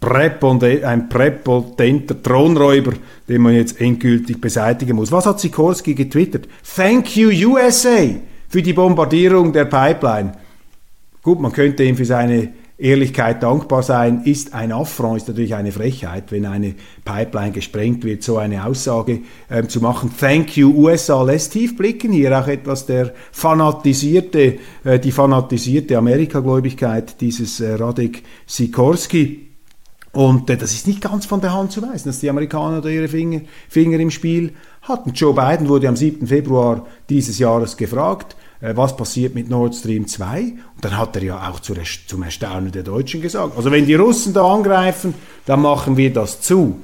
ein 0.00 1.08
präpotenter 1.08 2.22
Thronräuber, 2.22 2.92
den 3.28 3.42
man 3.42 3.54
jetzt 3.54 3.80
endgültig 3.80 4.40
beseitigen 4.40 4.94
muss. 4.96 5.10
Was 5.10 5.26
hat 5.26 5.40
Sikorski 5.40 5.94
getwittert? 5.94 6.46
Thank 6.76 7.16
you 7.16 7.30
USA 7.50 8.06
für 8.48 8.62
die 8.62 8.72
Bombardierung 8.72 9.52
der 9.52 9.64
Pipeline. 9.64 10.32
Gut, 11.22 11.40
man 11.40 11.52
könnte 11.52 11.82
ihm 11.82 11.96
für 11.96 12.04
seine 12.04 12.52
Ehrlichkeit 12.76 13.42
dankbar 13.42 13.84
sein, 13.84 14.22
ist 14.24 14.52
ein 14.52 14.72
Affront, 14.72 15.18
ist 15.18 15.28
natürlich 15.28 15.54
eine 15.54 15.70
Frechheit, 15.70 16.32
wenn 16.32 16.44
eine 16.44 16.74
Pipeline 17.04 17.52
gesprengt 17.52 18.02
wird, 18.02 18.24
so 18.24 18.38
eine 18.38 18.66
Aussage 18.66 19.20
ähm, 19.48 19.68
zu 19.68 19.80
machen. 19.80 20.10
Thank 20.18 20.56
you 20.56 20.74
USA 20.74 21.22
lässt 21.22 21.52
tief 21.52 21.76
blicken, 21.76 22.10
hier 22.10 22.36
auch 22.36 22.48
etwas 22.48 22.86
der 22.86 23.14
fanatisierte, 23.30 24.58
äh, 24.82 24.98
die 24.98 25.12
fanatisierte 25.12 25.96
Amerikagläubigkeit 25.96 27.20
dieses 27.20 27.60
äh, 27.60 27.74
Radek 27.74 28.24
Sikorski. 28.46 29.50
Und 30.10 30.50
äh, 30.50 30.56
das 30.56 30.72
ist 30.72 30.88
nicht 30.88 31.00
ganz 31.00 31.26
von 31.26 31.40
der 31.40 31.52
Hand 31.52 31.70
zu 31.70 31.80
weisen, 31.80 32.08
dass 32.08 32.18
die 32.18 32.30
Amerikaner 32.30 32.80
da 32.80 32.88
ihre 32.88 33.08
Finger, 33.08 33.42
Finger 33.68 34.00
im 34.00 34.10
Spiel 34.10 34.52
hatten. 34.82 35.12
Joe 35.12 35.32
Biden 35.32 35.68
wurde 35.68 35.88
am 35.88 35.96
7. 35.96 36.26
Februar 36.26 36.86
dieses 37.08 37.38
Jahres 37.38 37.76
gefragt, 37.76 38.34
was 38.74 38.96
passiert 38.96 39.34
mit 39.34 39.50
Nord 39.50 39.74
Stream 39.74 40.06
2. 40.06 40.40
Und 40.40 40.56
dann 40.80 40.96
hat 40.96 41.16
er 41.16 41.22
ja 41.22 41.50
auch 41.50 41.60
zum 41.60 42.22
Erstaunen 42.22 42.72
der 42.72 42.82
Deutschen 42.82 43.20
gesagt, 43.20 43.56
also 43.56 43.70
wenn 43.70 43.86
die 43.86 43.94
Russen 43.94 44.32
da 44.32 44.46
angreifen, 44.46 45.14
dann 45.46 45.60
machen 45.60 45.96
wir 45.96 46.12
das 46.12 46.40
zu, 46.40 46.80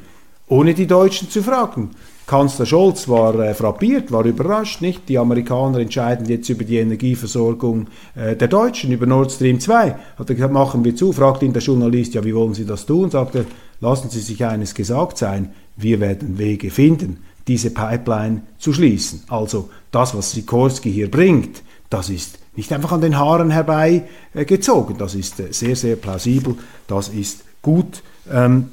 ohne 0.48 0.74
die 0.74 0.86
Deutschen 0.86 1.30
zu 1.30 1.42
fragen. 1.42 1.90
Kanzler 2.30 2.64
Scholz 2.64 3.08
war 3.08 3.34
äh, 3.40 3.54
frappiert, 3.54 4.12
war 4.12 4.24
überrascht, 4.24 4.82
nicht? 4.82 5.08
Die 5.08 5.18
Amerikaner 5.18 5.80
entscheiden 5.80 6.26
jetzt 6.26 6.48
über 6.48 6.62
die 6.62 6.76
Energieversorgung 6.76 7.88
äh, 8.14 8.36
der 8.36 8.46
Deutschen, 8.46 8.92
über 8.92 9.04
Nord 9.04 9.32
Stream 9.32 9.58
2. 9.58 9.96
Hat 10.16 10.28
er 10.28 10.34
gesagt, 10.36 10.52
machen 10.52 10.84
wir 10.84 10.94
zu, 10.94 11.12
fragt 11.12 11.42
ihn 11.42 11.52
der 11.52 11.60
Journalist, 11.60 12.14
ja, 12.14 12.22
wie 12.22 12.32
wollen 12.32 12.54
Sie 12.54 12.64
das 12.64 12.86
tun? 12.86 13.10
Sagt 13.10 13.34
er, 13.34 13.46
lassen 13.80 14.10
Sie 14.10 14.20
sich 14.20 14.44
eines 14.44 14.76
gesagt 14.76 15.18
sein, 15.18 15.52
wir 15.76 15.98
werden 15.98 16.38
Wege 16.38 16.70
finden, 16.70 17.18
diese 17.48 17.70
Pipeline 17.70 18.42
zu 18.58 18.72
schließen. 18.72 19.24
Also 19.26 19.70
das, 19.90 20.16
was 20.16 20.30
Sikorski 20.30 20.92
hier 20.92 21.10
bringt, 21.10 21.64
das 21.90 22.08
ist 22.08 22.38
nicht 22.56 22.72
einfach 22.72 22.92
an 22.92 23.00
den 23.00 23.18
Haaren 23.18 23.50
herbeigezogen, 23.50 24.96
äh, 24.96 24.98
das 24.98 25.14
ist 25.14 25.40
äh, 25.40 25.52
sehr, 25.52 25.76
sehr 25.76 25.96
plausibel, 25.96 26.56
das 26.86 27.08
ist 27.08 27.44
gut 27.62 28.02
ähm, 28.30 28.70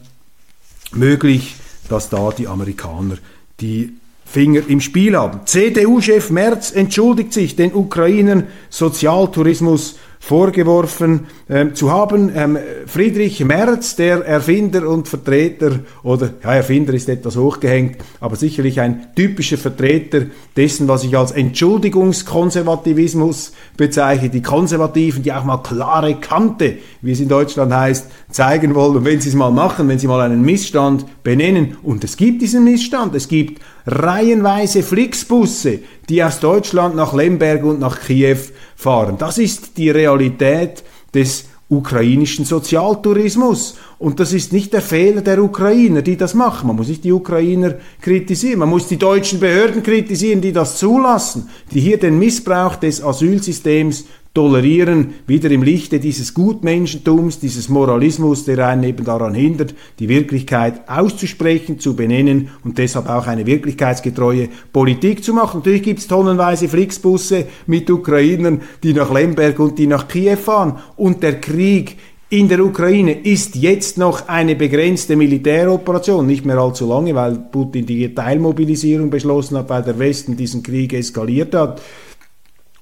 möglich, 0.92 1.56
dass 1.90 2.10
da 2.10 2.32
die 2.32 2.48
Amerikaner 2.48 3.18
die 3.60 3.98
Finger 4.26 4.62
im 4.68 4.82
Spiel 4.82 5.18
haben. 5.18 5.42
CDU-Chef 5.46 6.30
Merz 6.30 6.72
entschuldigt 6.72 7.32
sich 7.34 7.56
den 7.56 7.74
Ukrainern. 7.74 8.48
Sozialtourismus 8.70 9.98
vorgeworfen 10.28 11.26
ähm, 11.50 11.74
zu 11.74 11.90
haben. 11.90 12.30
Ähm, 12.36 12.58
Friedrich 12.86 13.42
Merz, 13.46 13.96
der 13.96 14.26
Erfinder 14.26 14.90
und 14.90 15.08
Vertreter, 15.08 15.80
oder 16.04 16.32
ja, 16.44 16.56
Erfinder 16.56 16.94
ist 16.94 17.08
etwas 17.08 17.38
hochgehängt, 17.38 17.96
aber 18.20 18.36
sicherlich 18.36 18.82
ein 18.82 19.16
typischer 19.16 19.58
Vertreter 19.58 20.24
dessen, 20.58 20.90
was 20.90 21.06
ich 21.06 21.18
als 21.18 21.32
Entschuldigungskonservativismus 21.32 23.54
bezeichne. 23.78 24.28
Die 24.28 24.42
Konservativen, 24.42 25.24
die 25.24 25.32
auch 25.32 25.46
mal 25.46 25.64
klare 25.64 26.16
Kante, 26.16 26.80
wie 27.02 27.14
es 27.14 27.22
in 27.22 27.30
Deutschland 27.30 27.74
heißt, 27.74 28.08
zeigen 28.30 28.76
wollen. 28.76 28.98
Und 28.98 29.06
wenn 29.06 29.22
sie 29.22 29.30
es 29.30 29.36
mal 29.36 29.52
machen, 29.52 29.88
wenn 29.88 30.00
sie 30.00 30.08
mal 30.08 30.20
einen 30.20 30.42
Missstand 30.42 31.06
benennen, 31.24 31.78
und 31.84 32.04
es 32.04 32.18
gibt 32.18 32.42
diesen 32.42 32.66
Missstand, 32.66 33.16
es 33.16 33.30
gibt 33.30 33.62
reihenweise 33.86 34.84
Flixbusse, 34.84 35.80
die 36.10 36.22
aus 36.22 36.42
Deutschland 36.42 36.98
nach 36.98 37.14
Lemberg 37.14 37.64
und 37.64 37.80
nach 37.80 38.02
Kiew 38.02 38.40
fahren. 38.78 39.18
Das 39.18 39.38
ist 39.40 39.76
die 39.78 39.90
Realität 39.90 40.84
des 41.14 41.46
ukrainischen 41.70 42.46
Sozialtourismus. 42.46 43.76
Und 44.00 44.22
das 44.22 44.32
ist 44.32 44.54
nicht 44.54 44.72
der 44.72 44.82
Fehler 44.82 45.22
der 45.22 45.44
Ukrainer, 45.44 46.02
die 46.02 46.16
das 46.16 46.34
machen. 46.34 46.68
Man 46.68 46.78
muss 46.78 46.88
nicht 46.88 47.04
die 47.04 47.12
Ukrainer 47.12 47.76
kritisieren, 48.00 48.60
man 48.60 48.70
muss 48.70 48.88
die 48.88 48.98
deutschen 48.98 49.40
Behörden 49.40 49.84
kritisieren, 49.84 50.40
die 50.40 50.54
das 50.54 50.78
zulassen, 50.78 51.50
die 51.74 51.82
hier 51.82 52.00
den 52.00 52.20
Missbrauch 52.20 52.78
des 52.78 53.04
Asylsystems 53.04 54.06
tolerieren, 54.38 55.16
wieder 55.26 55.50
im 55.50 55.64
Lichte 55.64 56.00
dieses 56.00 56.36
Gutmenschentums, 56.36 57.40
dieses 57.40 57.70
Moralismus, 57.70 58.46
der 58.46 58.68
einen 58.68 58.84
eben 58.84 59.04
daran 59.04 59.34
hindert, 59.34 59.74
die 59.98 60.10
Wirklichkeit 60.10 60.88
auszusprechen, 60.88 61.80
zu 61.80 61.96
benennen 61.96 62.50
und 62.64 62.78
deshalb 62.78 63.10
auch 63.10 63.26
eine 63.26 63.48
wirklichkeitsgetreue 63.48 64.50
Politik 64.72 65.24
zu 65.24 65.34
machen. 65.34 65.62
Natürlich 65.62 65.82
gibt 65.82 66.02
es 66.02 66.08
tonnenweise 66.08 66.70
Flixbusse 66.70 67.48
mit 67.66 67.90
Ukrainern, 67.90 68.62
die 68.84 68.94
nach 68.94 69.12
Lemberg 69.12 69.58
und 69.58 69.80
die 69.80 69.88
nach 69.88 70.08
Kiew 70.08 70.38
fahren 70.38 70.78
und 70.98 71.24
der 71.24 71.42
Krieg 71.42 71.98
in 72.30 72.48
der 72.48 72.60
Ukraine 72.60 73.14
ist 73.14 73.56
jetzt 73.56 73.98
noch 73.98 74.28
eine 74.28 74.56
begrenzte 74.56 75.16
Militäroperation, 75.16 76.28
nicht 76.28 76.46
mehr 76.46 76.58
allzu 76.58 76.86
lange, 76.86 77.16
weil 77.16 77.38
Putin 77.38 77.88
die 77.88 78.14
Teilmobilisierung 78.14 79.10
beschlossen 79.10 79.58
hat, 79.58 79.70
weil 79.70 79.82
der 79.82 79.98
Westen 79.98 80.38
diesen 80.38 80.62
Krieg 80.62 80.94
eskaliert 80.94 81.56
hat. 81.56 81.82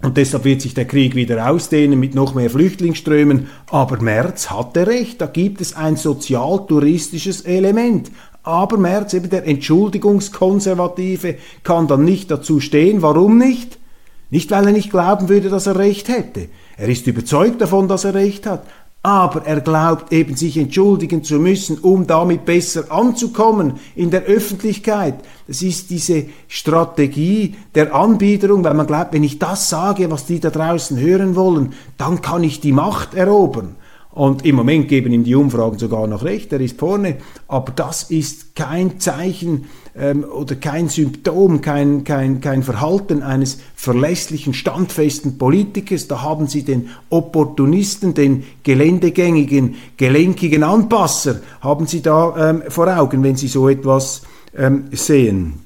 Und 0.01 0.17
deshalb 0.17 0.43
wird 0.43 0.61
sich 0.61 0.73
der 0.73 0.85
Krieg 0.85 1.15
wieder 1.15 1.49
ausdehnen 1.49 1.99
mit 1.99 2.15
noch 2.15 2.35
mehr 2.35 2.49
Flüchtlingsströmen. 2.49 3.47
Aber 3.71 4.01
Merz 4.01 4.49
hatte 4.49 4.87
recht, 4.87 5.21
da 5.21 5.25
gibt 5.25 5.61
es 5.61 5.75
ein 5.75 5.95
sozial-touristisches 5.95 7.41
Element. 7.41 8.11
Aber 8.43 8.77
Merz, 8.77 9.13
eben 9.13 9.29
der 9.29 9.47
Entschuldigungskonservative, 9.47 11.35
kann 11.63 11.87
dann 11.87 12.03
nicht 12.03 12.29
dazu 12.29 12.59
stehen. 12.59 13.01
Warum 13.01 13.37
nicht? 13.37 13.79
Nicht, 14.29 14.51
weil 14.51 14.67
er 14.67 14.73
nicht 14.73 14.91
glauben 14.91 15.29
würde, 15.29 15.49
dass 15.49 15.67
er 15.67 15.77
recht 15.77 16.09
hätte. 16.09 16.49
Er 16.77 16.89
ist 16.89 17.07
überzeugt 17.07 17.61
davon, 17.61 17.87
dass 17.87 18.03
er 18.03 18.13
recht 18.13 18.45
hat 18.45 18.63
aber 19.05 19.45
er 19.45 19.61
glaubt 19.61 20.11
eben 20.11 20.35
sich 20.35 20.57
entschuldigen 20.57 21.23
zu 21.23 21.35
müssen, 21.35 21.77
um 21.77 22.07
damit 22.07 22.43
besser 22.43 22.91
anzukommen 22.91 23.73
in 23.95 24.09
der 24.09 24.23
Öffentlichkeit. 24.23 25.13
Das 25.47 25.61
ist 25.61 25.91
diese 25.91 26.25
Strategie 26.47 27.53
der 27.75 27.93
Anbiederung, 27.93 28.63
weil 28.63 28.73
man 28.73 28.87
glaubt, 28.87 29.13
wenn 29.13 29.23
ich 29.23 29.37
das 29.37 29.69
sage, 29.69 30.09
was 30.09 30.25
die 30.25 30.39
da 30.39 30.49
draußen 30.49 30.99
hören 30.99 31.35
wollen, 31.35 31.73
dann 31.99 32.23
kann 32.23 32.43
ich 32.43 32.61
die 32.61 32.71
Macht 32.71 33.13
erobern. 33.13 33.75
Und 34.15 34.45
im 34.45 34.55
Moment 34.55 34.87
geben 34.87 35.11
ihm 35.11 35.25
die 35.25 35.35
Umfragen 35.35 35.77
sogar 35.77 36.07
noch 36.07 36.23
recht, 36.23 36.53
er 36.53 36.61
ist 36.61 36.79
vorne. 36.79 37.17
Aber 37.49 37.73
das 37.73 38.03
ist 38.03 38.55
kein 38.55 38.97
Zeichen 38.97 39.65
ähm, 39.93 40.23
oder 40.23 40.55
kein 40.55 40.87
Symptom, 40.87 41.59
kein, 41.59 42.05
kein, 42.05 42.39
kein 42.39 42.63
Verhalten 42.63 43.21
eines 43.21 43.59
verlässlichen, 43.75 44.53
standfesten 44.53 45.37
Politikers. 45.37 46.07
Da 46.07 46.21
haben 46.21 46.47
Sie 46.47 46.63
den 46.63 46.91
Opportunisten, 47.09 48.13
den 48.13 48.45
geländegängigen, 48.63 49.75
gelenkigen 49.97 50.63
Anpasser, 50.63 51.41
haben 51.59 51.85
Sie 51.85 52.01
da 52.01 52.51
ähm, 52.51 52.63
vor 52.69 52.87
Augen, 52.87 53.21
wenn 53.21 53.35
Sie 53.35 53.49
so 53.49 53.67
etwas 53.67 54.21
ähm, 54.57 54.85
sehen. 54.93 55.64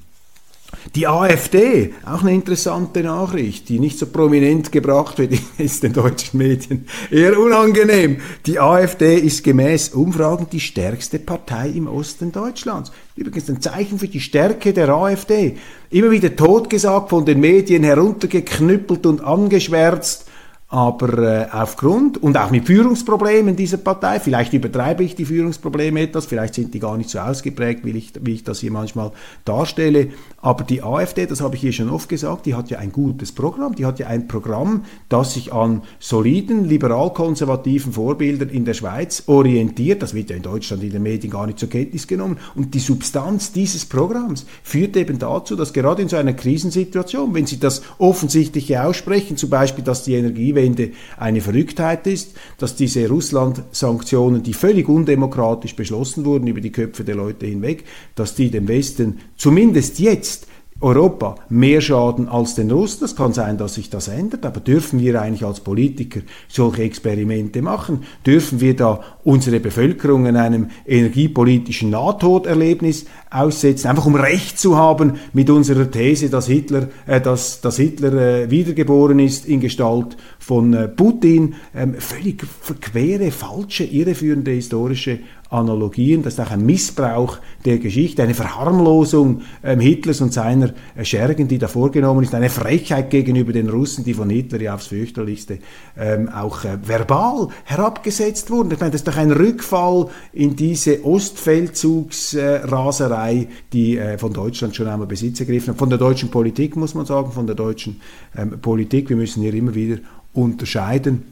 Die 0.94 1.06
AfD, 1.06 1.92
auch 2.04 2.22
eine 2.22 2.32
interessante 2.32 3.02
Nachricht, 3.02 3.68
die 3.68 3.78
nicht 3.78 3.98
so 3.98 4.06
prominent 4.06 4.72
gebracht 4.72 5.18
wird, 5.18 5.34
ist 5.58 5.82
den 5.82 5.92
deutschen 5.92 6.38
Medien 6.38 6.86
eher 7.10 7.38
unangenehm. 7.38 8.20
Die 8.46 8.58
AfD 8.58 9.18
ist 9.18 9.44
gemäß 9.44 9.90
Umfragen 9.90 10.46
die 10.50 10.60
stärkste 10.60 11.18
Partei 11.18 11.68
im 11.68 11.86
Osten 11.86 12.32
Deutschlands. 12.32 12.92
Übrigens 13.14 13.50
ein 13.50 13.60
Zeichen 13.60 13.98
für 13.98 14.08
die 14.08 14.20
Stärke 14.20 14.72
der 14.72 14.88
AfD. 14.88 15.56
Immer 15.90 16.10
wieder 16.10 16.34
totgesagt, 16.34 17.10
von 17.10 17.26
den 17.26 17.40
Medien 17.40 17.84
heruntergeknüppelt 17.84 19.04
und 19.06 19.22
angeschwärzt 19.22 20.29
aber 20.72 21.18
äh, 21.18 21.46
aufgrund 21.50 22.22
und 22.22 22.36
auch 22.36 22.52
mit 22.52 22.66
Führungsproblemen 22.66 23.56
dieser 23.56 23.78
Partei, 23.78 24.20
vielleicht 24.20 24.52
übertreibe 24.52 25.02
ich 25.02 25.16
die 25.16 25.24
Führungsprobleme 25.24 26.00
etwas, 26.00 26.26
vielleicht 26.26 26.54
sind 26.54 26.72
die 26.72 26.78
gar 26.78 26.96
nicht 26.96 27.10
so 27.10 27.18
ausgeprägt, 27.18 27.84
wie 27.84 27.90
ich, 27.90 28.12
wie 28.20 28.34
ich 28.34 28.44
das 28.44 28.60
hier 28.60 28.70
manchmal 28.70 29.10
darstelle, 29.44 30.10
aber 30.40 30.62
die 30.62 30.84
AfD, 30.84 31.26
das 31.26 31.40
habe 31.40 31.56
ich 31.56 31.60
hier 31.60 31.72
schon 31.72 31.90
oft 31.90 32.08
gesagt, 32.08 32.46
die 32.46 32.54
hat 32.54 32.70
ja 32.70 32.78
ein 32.78 32.92
gutes 32.92 33.32
Programm, 33.32 33.74
die 33.74 33.84
hat 33.84 33.98
ja 33.98 34.06
ein 34.06 34.28
Programm, 34.28 34.84
das 35.08 35.34
sich 35.34 35.52
an 35.52 35.82
soliden, 35.98 36.64
liberal-konservativen 36.64 37.92
Vorbildern 37.92 38.48
in 38.48 38.64
der 38.64 38.74
Schweiz 38.74 39.24
orientiert, 39.26 40.02
das 40.02 40.14
wird 40.14 40.30
ja 40.30 40.36
in 40.36 40.42
Deutschland 40.42 40.84
in 40.84 40.92
den 40.92 41.02
Medien 41.02 41.32
gar 41.32 41.48
nicht 41.48 41.58
zur 41.58 41.68
Kenntnis 41.68 42.06
genommen. 42.06 42.38
Und 42.54 42.74
die 42.74 42.78
Substanz 42.78 43.52
dieses 43.52 43.86
Programms 43.86 44.46
führt 44.62 44.96
eben 44.96 45.18
dazu, 45.18 45.56
dass 45.56 45.72
gerade 45.72 46.02
in 46.02 46.08
so 46.08 46.16
einer 46.16 46.32
Krisensituation, 46.32 47.34
wenn 47.34 47.46
Sie 47.46 47.58
das 47.58 47.82
Offensichtliche 47.98 48.84
aussprechen, 48.84 49.36
zum 49.36 49.50
Beispiel, 49.50 49.82
dass 49.82 50.04
die 50.04 50.14
Energiewende 50.14 50.59
Energiewende 50.60 50.90
eine 51.16 51.40
Verrücktheit 51.40 52.06
ist, 52.06 52.34
dass 52.58 52.76
diese 52.76 53.08
Russland-Sanktionen, 53.08 54.42
die 54.42 54.54
völlig 54.54 54.88
undemokratisch 54.88 55.74
beschlossen 55.74 56.24
wurden 56.24 56.46
über 56.46 56.60
die 56.60 56.72
Köpfe 56.72 57.04
der 57.04 57.16
Leute 57.16 57.46
hinweg, 57.46 57.84
dass 58.14 58.34
die 58.34 58.50
dem 58.50 58.68
Westen 58.68 59.20
zumindest 59.36 59.98
jetzt 59.98 60.46
Europa 60.82 61.34
mehr 61.50 61.82
Schaden 61.82 62.28
als 62.28 62.54
den 62.54 62.70
Russen. 62.70 63.00
Das 63.02 63.14
kann 63.14 63.34
sein, 63.34 63.58
dass 63.58 63.74
sich 63.74 63.90
das 63.90 64.08
ändert, 64.08 64.46
aber 64.46 64.60
dürfen 64.60 64.98
wir 64.98 65.20
eigentlich 65.20 65.44
als 65.44 65.60
Politiker 65.60 66.20
solche 66.48 66.84
Experimente 66.84 67.60
machen? 67.60 68.04
Dürfen 68.24 68.60
wir 68.60 68.74
da 68.74 69.04
unsere 69.24 69.60
Bevölkerung 69.60 70.26
in 70.26 70.36
einem 70.36 70.68
energiepolitischen 70.86 71.90
Nahtoderlebnis 71.90 73.06
aussetzen, 73.30 73.88
einfach 73.88 74.06
um 74.06 74.14
Recht 74.14 74.58
zu 74.58 74.76
haben 74.76 75.14
mit 75.32 75.50
unserer 75.50 75.90
These, 75.90 76.30
dass 76.30 76.46
Hitler, 76.46 76.88
äh, 77.06 77.20
dass, 77.20 77.60
dass 77.60 77.76
Hitler 77.76 78.12
äh, 78.14 78.50
wiedergeboren 78.50 79.18
ist 79.18 79.46
in 79.46 79.60
Gestalt 79.60 80.16
von 80.38 80.74
äh, 80.74 80.88
Putin? 80.88 81.54
Ähm, 81.74 81.94
völlig 81.94 82.44
verquere, 82.60 83.30
falsche, 83.30 83.84
irreführende 83.84 84.50
historische 84.50 85.20
Analogien, 85.50 86.22
das 86.22 86.34
ist 86.34 86.40
auch 86.40 86.52
ein 86.52 86.64
Missbrauch 86.64 87.38
der 87.64 87.78
Geschichte, 87.78 88.22
eine 88.22 88.34
Verharmlosung 88.34 89.42
ähm, 89.64 89.80
Hitlers 89.80 90.20
und 90.20 90.32
seiner 90.32 90.72
äh, 90.94 91.04
Schergen, 91.04 91.48
die 91.48 91.58
da 91.58 91.66
vorgenommen 91.66 92.22
ist, 92.22 92.34
eine 92.36 92.48
Frechheit 92.48 93.10
gegenüber 93.10 93.52
den 93.52 93.68
Russen, 93.68 94.04
die 94.04 94.14
von 94.14 94.30
Hitler 94.30 94.60
ja 94.60 94.74
aufs 94.74 94.86
fürchterlichste 94.86 95.58
ähm, 95.98 96.28
auch 96.28 96.64
äh, 96.64 96.78
verbal 96.86 97.48
herabgesetzt 97.64 98.50
wurden. 98.50 98.70
Ich 98.70 98.78
meine, 98.78 98.92
das 98.92 99.02
doch 99.10 99.18
ein 99.18 99.32
Rückfall 99.32 100.06
in 100.32 100.56
diese 100.56 101.04
Ostfeldzugsraserei, 101.04 103.48
die 103.72 103.98
äh, 103.98 104.16
von 104.18 104.32
Deutschland 104.32 104.76
schon 104.76 104.88
einmal 104.88 105.06
Besitz 105.06 105.38
ergriffen 105.40 105.70
hat, 105.70 105.78
von 105.78 105.90
der 105.90 105.98
deutschen 105.98 106.30
Politik, 106.30 106.76
muss 106.76 106.94
man 106.94 107.06
sagen, 107.06 107.32
von 107.32 107.46
der 107.46 107.56
deutschen 107.56 108.00
ähm, 108.36 108.60
Politik. 108.60 109.08
Wir 109.08 109.16
müssen 109.16 109.42
hier 109.42 109.54
immer 109.54 109.74
wieder 109.74 109.96
unterscheiden. 110.32 111.24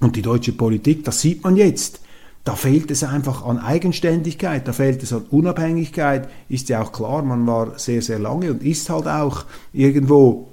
Und 0.00 0.16
die 0.16 0.22
deutsche 0.22 0.52
Politik, 0.52 1.04
das 1.04 1.20
sieht 1.20 1.44
man 1.44 1.56
jetzt, 1.56 2.00
da 2.44 2.56
fehlt 2.56 2.90
es 2.90 3.04
einfach 3.04 3.46
an 3.46 3.58
Eigenständigkeit, 3.58 4.66
da 4.66 4.72
fehlt 4.72 5.04
es 5.04 5.12
an 5.12 5.26
Unabhängigkeit. 5.30 6.28
Ist 6.48 6.70
ja 6.70 6.82
auch 6.82 6.90
klar, 6.90 7.22
man 7.22 7.46
war 7.46 7.78
sehr, 7.78 8.02
sehr 8.02 8.18
lange 8.18 8.50
und 8.50 8.64
ist 8.64 8.90
halt 8.90 9.06
auch 9.06 9.44
irgendwo 9.72 10.48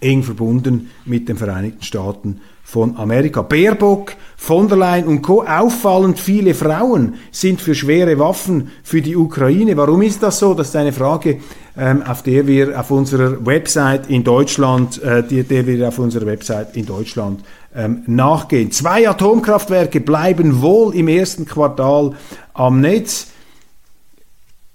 eng 0.00 0.24
verbunden 0.24 0.90
mit 1.04 1.28
den 1.28 1.36
Vereinigten 1.36 1.84
Staaten 1.84 2.40
von 2.64 2.96
Amerika. 2.96 3.42
Baerbock, 3.42 4.16
von 4.36 4.68
der 4.68 4.76
Leyen 4.76 5.06
und 5.06 5.22
Co. 5.22 5.42
Auffallend 5.42 6.20
viele 6.20 6.54
Frauen 6.54 7.14
sind 7.32 7.60
für 7.60 7.74
schwere 7.74 8.18
Waffen 8.18 8.70
für 8.82 9.00
die 9.00 9.16
Ukraine. 9.16 9.76
Warum 9.76 10.02
ist 10.02 10.22
das 10.22 10.38
so? 10.38 10.54
Das 10.54 10.68
ist 10.68 10.76
eine 10.76 10.92
Frage, 10.92 11.40
ähm, 11.76 12.02
auf 12.02 12.22
der 12.22 12.46
wir 12.46 12.78
auf 12.78 12.90
unserer 12.90 13.44
Website 13.44 14.08
in 14.08 14.24
Deutschland, 14.24 15.02
äh, 15.02 15.26
die, 15.26 15.42
der 15.42 15.66
wir 15.66 15.88
auf 15.88 15.98
unserer 15.98 16.26
Website 16.26 16.76
in 16.76 16.86
Deutschland 16.86 17.42
ähm, 17.74 18.02
nachgehen. 18.06 18.70
Zwei 18.70 19.08
Atomkraftwerke 19.08 20.00
bleiben 20.00 20.60
wohl 20.60 20.94
im 20.94 21.08
ersten 21.08 21.46
Quartal 21.46 22.12
am 22.54 22.80
Netz. 22.80 23.28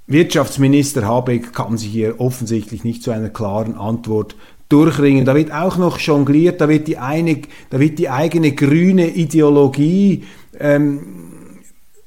Wirtschaftsminister 0.07 1.07
Habeck 1.07 1.53
kann 1.53 1.77
sich 1.77 1.89
hier 1.89 2.19
offensichtlich 2.19 2.83
nicht 2.83 3.01
zu 3.01 3.11
einer 3.11 3.29
klaren 3.29 3.75
Antwort 3.75 4.35
durchringen. 4.71 5.25
Da 5.25 5.35
wird 5.35 5.51
auch 5.51 5.77
noch 5.77 5.99
jongliert, 5.99 6.61
da 6.61 6.69
wird 6.69 6.87
die, 6.87 6.97
eine, 6.97 7.41
da 7.69 7.79
wird 7.79 7.99
die 7.99 8.09
eigene 8.09 8.53
grüne 8.53 9.09
Ideologie 9.09 10.23
ähm, 10.59 11.01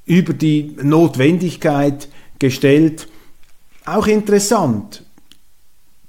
über 0.06 0.32
die 0.32 0.76
Notwendigkeit 0.82 2.08
gestellt. 2.38 3.08
Auch 3.84 4.06
interessant, 4.06 5.04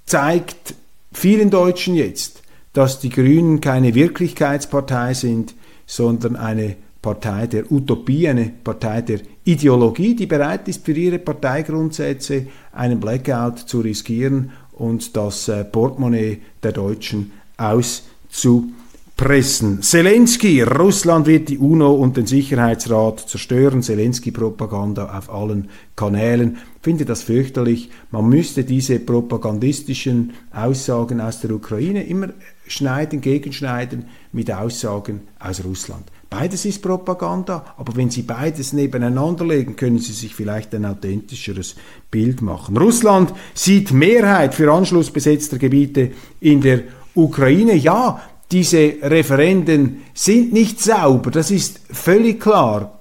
zeigt 0.05 0.75
vielen 1.11 1.49
Deutschen 1.49 1.95
jetzt, 1.95 2.41
dass 2.73 2.99
die 2.99 3.09
Grünen 3.09 3.61
keine 3.61 3.95
Wirklichkeitspartei 3.95 5.13
sind, 5.13 5.55
sondern 5.85 6.35
eine 6.35 6.75
Partei 7.01 7.47
der 7.47 7.71
Utopie, 7.71 8.27
eine 8.27 8.51
Partei 8.63 9.01
der 9.01 9.19
Ideologie, 9.43 10.15
die 10.15 10.25
bereit 10.25 10.67
ist, 10.67 10.83
für 10.83 10.93
ihre 10.93 11.19
Parteigrundsätze 11.19 12.47
einen 12.71 12.99
Blackout 12.99 13.59
zu 13.59 13.81
riskieren 13.81 14.51
und 14.75 15.15
das 15.15 15.47
äh, 15.47 15.63
Portemonnaie 15.63 16.41
der 16.63 16.73
Deutschen 16.73 17.31
auszupressen. 17.57 19.81
Zelensky, 19.81 20.61
Russland 20.61 21.27
wird 21.27 21.47
die 21.49 21.57
UNO 21.57 21.93
und 21.93 22.17
den 22.17 22.27
Sicherheitsrat 22.27 23.21
zerstören. 23.21 23.81
Zelensky-Propaganda 23.81 25.17
auf 25.17 25.33
allen 25.33 25.69
Kanälen. 25.95 26.57
Ich 26.77 26.83
finde 26.83 27.05
das 27.05 27.23
fürchterlich. 27.23 27.89
Man 28.11 28.27
müsste 28.27 28.63
diese 28.63 28.99
propagandistischen 28.99 30.33
Aussagen 30.51 31.19
aus 31.21 31.39
der 31.39 31.51
Ukraine 31.51 32.03
immer 32.03 32.29
schneiden, 32.67 33.21
gegenschneiden 33.21 34.05
mit 34.31 34.51
Aussagen 34.51 35.21
aus 35.39 35.63
Russland. 35.63 36.05
Beides 36.37 36.65
ist 36.65 36.81
Propaganda, 36.81 37.63
aber 37.77 37.95
wenn 37.95 38.09
Sie 38.09 38.23
beides 38.23 38.73
nebeneinander 38.73 39.45
legen, 39.45 39.77
können 39.77 39.99
Sie 39.99 40.11
sich 40.11 40.35
vielleicht 40.35 40.75
ein 40.75 40.83
authentischeres 40.83 41.77
Bild 42.11 42.41
machen. 42.41 42.75
Russland 42.75 43.33
sieht 43.53 43.93
Mehrheit 43.93 44.53
für 44.53 44.69
Anschluss 44.69 45.11
besetzter 45.11 45.57
Gebiete 45.57 46.11
in 46.41 46.59
der 46.59 46.81
Ukraine. 47.13 47.75
Ja, 47.75 48.21
diese 48.51 48.95
Referenden 49.01 50.01
sind 50.13 50.51
nicht 50.51 50.81
sauber, 50.81 51.31
das 51.31 51.51
ist 51.51 51.79
völlig 51.89 52.41
klar 52.41 52.94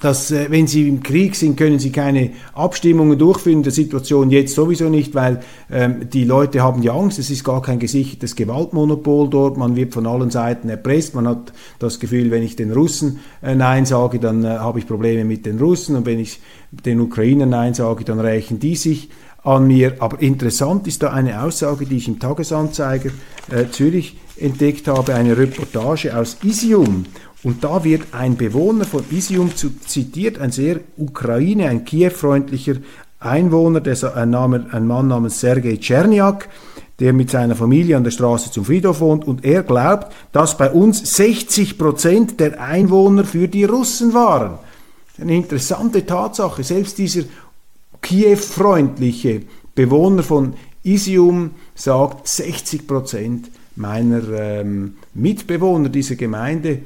dass 0.00 0.30
äh, 0.30 0.46
wenn 0.50 0.66
sie 0.66 0.88
im 0.88 1.02
Krieg 1.02 1.36
sind, 1.36 1.56
können 1.56 1.78
sie 1.78 1.92
keine 1.92 2.30
Abstimmungen 2.54 3.18
durchführen. 3.18 3.62
Der 3.62 3.72
Situation 3.72 4.30
jetzt 4.30 4.54
sowieso 4.54 4.88
nicht, 4.88 5.14
weil 5.14 5.40
ähm, 5.70 6.08
die 6.10 6.24
Leute 6.24 6.62
haben 6.62 6.82
ja 6.82 6.94
Angst. 6.94 7.18
Es 7.18 7.30
ist 7.30 7.44
gar 7.44 7.62
kein 7.62 7.78
gesichertes 7.78 8.36
Gewaltmonopol 8.36 9.28
dort. 9.28 9.56
Man 9.56 9.76
wird 9.76 9.92
von 9.92 10.06
allen 10.06 10.30
Seiten 10.30 10.68
erpresst. 10.68 11.14
Man 11.14 11.28
hat 11.28 11.52
das 11.78 12.00
Gefühl, 12.00 12.30
wenn 12.30 12.42
ich 12.42 12.56
den 12.56 12.72
Russen 12.72 13.20
äh, 13.42 13.54
Nein 13.54 13.86
sage, 13.86 14.18
dann 14.18 14.44
äh, 14.44 14.48
habe 14.48 14.78
ich 14.78 14.86
Probleme 14.86 15.24
mit 15.24 15.46
den 15.46 15.58
Russen. 15.58 15.96
Und 15.96 16.06
wenn 16.06 16.18
ich 16.18 16.40
den 16.70 17.00
Ukrainern 17.00 17.50
Nein 17.50 17.74
sage, 17.74 18.04
dann 18.04 18.20
rächen 18.20 18.58
die 18.58 18.76
sich 18.76 19.10
an 19.42 19.66
mir. 19.66 19.96
Aber 20.00 20.20
interessant 20.20 20.86
ist 20.86 21.02
da 21.02 21.10
eine 21.10 21.42
Aussage, 21.42 21.86
die 21.86 21.96
ich 21.96 22.08
im 22.08 22.18
Tagesanzeiger 22.18 23.10
äh, 23.50 23.66
Zürich 23.70 24.16
entdeckt 24.36 24.88
habe, 24.88 25.14
eine 25.14 25.36
Reportage 25.36 26.16
aus 26.16 26.38
Isium. 26.42 27.04
Und 27.42 27.64
da 27.64 27.84
wird 27.84 28.02
ein 28.12 28.36
Bewohner 28.36 28.84
von 28.84 29.02
Isium 29.10 29.50
zitiert, 29.54 30.38
ein 30.38 30.52
sehr 30.52 30.80
Ukraine, 30.98 31.68
ein 31.68 31.84
Kiew-freundlicher 31.84 32.76
Einwohner, 33.18 33.82
ein, 34.14 34.30
Name, 34.30 34.66
ein 34.72 34.86
Mann 34.86 35.08
namens 35.08 35.40
Sergei 35.40 35.76
Czerniak, 35.76 36.48
der 36.98 37.14
mit 37.14 37.30
seiner 37.30 37.56
Familie 37.56 37.96
an 37.96 38.04
der 38.04 38.10
Straße 38.10 38.50
zum 38.50 38.66
Friedhof 38.66 39.00
wohnt 39.00 39.26
und 39.26 39.44
er 39.44 39.62
glaubt, 39.62 40.12
dass 40.32 40.58
bei 40.58 40.70
uns 40.70 41.16
60 41.16 41.78
Prozent 41.78 42.40
der 42.40 42.60
Einwohner 42.60 43.24
für 43.24 43.48
die 43.48 43.64
Russen 43.64 44.12
waren. 44.12 44.58
Eine 45.18 45.34
interessante 45.34 46.04
Tatsache. 46.04 46.62
Selbst 46.62 46.98
dieser 46.98 47.22
Kiew-freundliche 48.02 49.42
Bewohner 49.74 50.22
von 50.22 50.54
Isium 50.82 51.52
sagt, 51.74 52.28
60 52.28 52.86
Prozent 52.86 53.50
meiner 53.76 54.22
ähm, 54.30 54.94
Mitbewohner 55.14 55.88
dieser 55.88 56.16
Gemeinde 56.16 56.80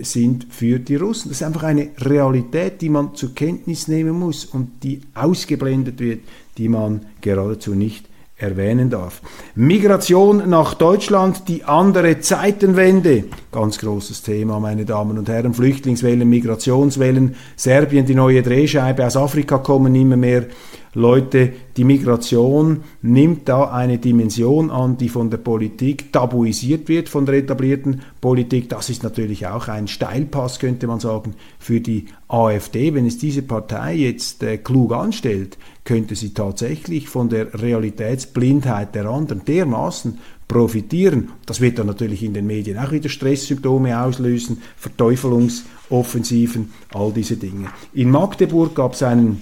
sind 0.00 0.46
für 0.50 0.78
die 0.78 0.96
Russen. 0.96 1.28
Das 1.28 1.40
ist 1.40 1.46
einfach 1.46 1.64
eine 1.64 1.90
Realität, 1.98 2.80
die 2.80 2.88
man 2.88 3.14
zur 3.14 3.34
Kenntnis 3.34 3.86
nehmen 3.86 4.18
muss 4.18 4.44
und 4.44 4.82
die 4.82 5.02
ausgeblendet 5.14 6.00
wird, 6.00 6.20
die 6.56 6.68
man 6.68 7.06
geradezu 7.20 7.74
nicht 7.74 8.08
erwähnen 8.42 8.90
darf. 8.90 9.22
Migration 9.54 10.48
nach 10.48 10.74
Deutschland, 10.74 11.48
die 11.48 11.64
andere 11.64 12.20
Zeitenwende. 12.20 13.24
Ganz 13.52 13.78
großes 13.78 14.22
Thema, 14.22 14.58
meine 14.58 14.84
Damen 14.84 15.16
und 15.16 15.28
Herren. 15.28 15.54
Flüchtlingswellen, 15.54 16.28
Migrationswellen. 16.28 17.36
Serbien, 17.54 18.04
die 18.04 18.14
neue 18.14 18.42
Drehscheibe. 18.42 19.06
Aus 19.06 19.16
Afrika 19.16 19.58
kommen 19.58 19.94
immer 19.94 20.16
mehr 20.16 20.46
Leute, 20.94 21.54
die 21.78 21.84
Migration 21.84 22.82
nimmt 23.00 23.48
da 23.48 23.70
eine 23.70 23.96
Dimension 23.96 24.70
an, 24.70 24.98
die 24.98 25.08
von 25.08 25.30
der 25.30 25.38
Politik 25.38 26.12
tabuisiert 26.12 26.88
wird, 26.88 27.08
von 27.08 27.24
der 27.24 27.36
etablierten 27.36 28.02
Politik. 28.20 28.68
Das 28.68 28.90
ist 28.90 29.02
natürlich 29.02 29.46
auch 29.46 29.68
ein 29.68 29.88
Steilpass, 29.88 30.58
könnte 30.58 30.86
man 30.86 31.00
sagen, 31.00 31.34
für 31.58 31.80
die 31.80 32.06
AfD. 32.28 32.92
Wenn 32.92 33.06
es 33.06 33.16
diese 33.16 33.40
Partei 33.40 33.94
jetzt 33.94 34.42
äh, 34.42 34.58
klug 34.58 34.92
anstellt, 34.92 35.56
könnte 35.84 36.14
sie 36.14 36.34
tatsächlich 36.34 37.08
von 37.08 37.30
der 37.30 37.58
Realitätsblindheit 37.60 38.94
der 38.94 39.06
anderen 39.06 39.46
dermaßen 39.46 40.18
profitieren. 40.46 41.30
Das 41.46 41.62
wird 41.62 41.78
dann 41.78 41.86
natürlich 41.86 42.22
in 42.22 42.34
den 42.34 42.46
Medien 42.46 42.78
auch 42.78 42.92
wieder 42.92 43.08
Stresssymptome 43.08 43.98
auslösen, 43.98 44.60
Verteufelungsoffensiven, 44.76 46.70
all 46.92 47.12
diese 47.12 47.38
Dinge. 47.38 47.68
In 47.94 48.10
Magdeburg 48.10 48.74
gab 48.74 48.92
es 48.92 49.02
einen 49.02 49.40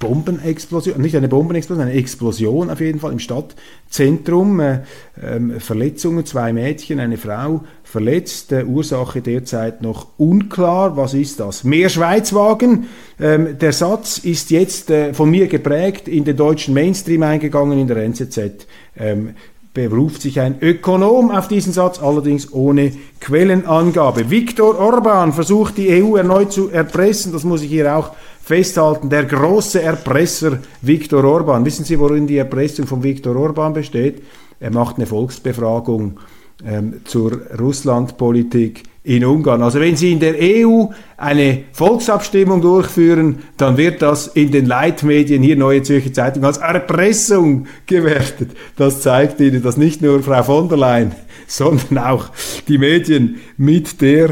Bombenexplosion, 0.00 1.00
nicht 1.00 1.16
eine 1.16 1.28
Bombenexplosion, 1.28 1.86
eine 1.86 1.96
Explosion 1.96 2.70
auf 2.70 2.80
jeden 2.80 3.00
Fall 3.00 3.12
im 3.12 3.18
Stadtzentrum. 3.18 4.60
Äh, 4.60 4.80
äh, 5.20 5.60
Verletzungen, 5.60 6.24
zwei 6.24 6.52
Mädchen, 6.52 7.00
eine 7.00 7.16
Frau 7.16 7.64
verletzt. 7.82 8.52
Äh, 8.52 8.64
Ursache 8.64 9.20
derzeit 9.20 9.82
noch 9.82 10.08
unklar. 10.16 10.96
Was 10.96 11.14
ist 11.14 11.40
das? 11.40 11.64
Mehr 11.64 11.88
Schweizwagen. 11.88 12.86
Ähm, 13.20 13.58
der 13.58 13.72
Satz 13.72 14.18
ist 14.18 14.50
jetzt 14.50 14.90
äh, 14.90 15.14
von 15.14 15.30
mir 15.30 15.46
geprägt, 15.48 16.08
in 16.08 16.24
den 16.24 16.36
deutschen 16.36 16.74
Mainstream 16.74 17.22
eingegangen, 17.22 17.78
in 17.78 17.86
der 17.86 17.98
NZZ. 17.98 18.66
Ähm, 18.96 19.34
beruft 19.74 20.22
sich 20.22 20.40
ein 20.40 20.56
Ökonom 20.60 21.32
auf 21.32 21.48
diesen 21.48 21.72
Satz, 21.72 21.98
allerdings 22.00 22.52
ohne 22.52 22.92
Quellenangabe. 23.20 24.30
Viktor 24.30 24.78
Orban 24.78 25.32
versucht 25.32 25.78
die 25.78 26.00
EU 26.00 26.16
erneut 26.16 26.52
zu 26.52 26.70
erpressen, 26.70 27.32
das 27.32 27.42
muss 27.42 27.62
ich 27.62 27.70
hier 27.70 27.96
auch 27.96 28.12
festhalten, 28.44 29.08
der 29.08 29.24
große 29.24 29.80
Erpresser 29.80 30.58
Viktor 30.82 31.24
Orban. 31.24 31.64
Wissen 31.64 31.84
Sie, 31.84 31.98
worin 31.98 32.26
die 32.26 32.36
Erpressung 32.36 32.86
von 32.86 33.02
Viktor 33.02 33.34
Orban 33.36 33.72
besteht? 33.72 34.22
Er 34.60 34.70
macht 34.70 34.96
eine 34.96 35.06
Volksbefragung 35.06 36.18
ähm, 36.64 37.00
zur 37.04 37.40
Russlandpolitik 37.58 38.82
in 39.02 39.24
Ungarn. 39.24 39.62
Also 39.62 39.80
wenn 39.80 39.96
Sie 39.96 40.12
in 40.12 40.20
der 40.20 40.34
EU 40.38 40.86
eine 41.16 41.64
Volksabstimmung 41.72 42.60
durchführen, 42.60 43.38
dann 43.56 43.78
wird 43.78 44.02
das 44.02 44.26
in 44.28 44.50
den 44.50 44.66
Leitmedien, 44.66 45.42
hier 45.42 45.56
Neue 45.56 45.82
Zürcher 45.82 46.12
Zeitung, 46.12 46.44
als 46.44 46.58
Erpressung 46.58 47.66
gewertet. 47.86 48.50
Das 48.76 49.00
zeigt 49.00 49.40
Ihnen, 49.40 49.62
dass 49.62 49.78
nicht 49.78 50.02
nur 50.02 50.22
Frau 50.22 50.42
von 50.42 50.68
der 50.68 50.78
Leyen, 50.78 51.12
sondern 51.46 51.98
auch 51.98 52.30
die 52.68 52.78
Medien 52.78 53.40
mit 53.56 54.02
der 54.02 54.30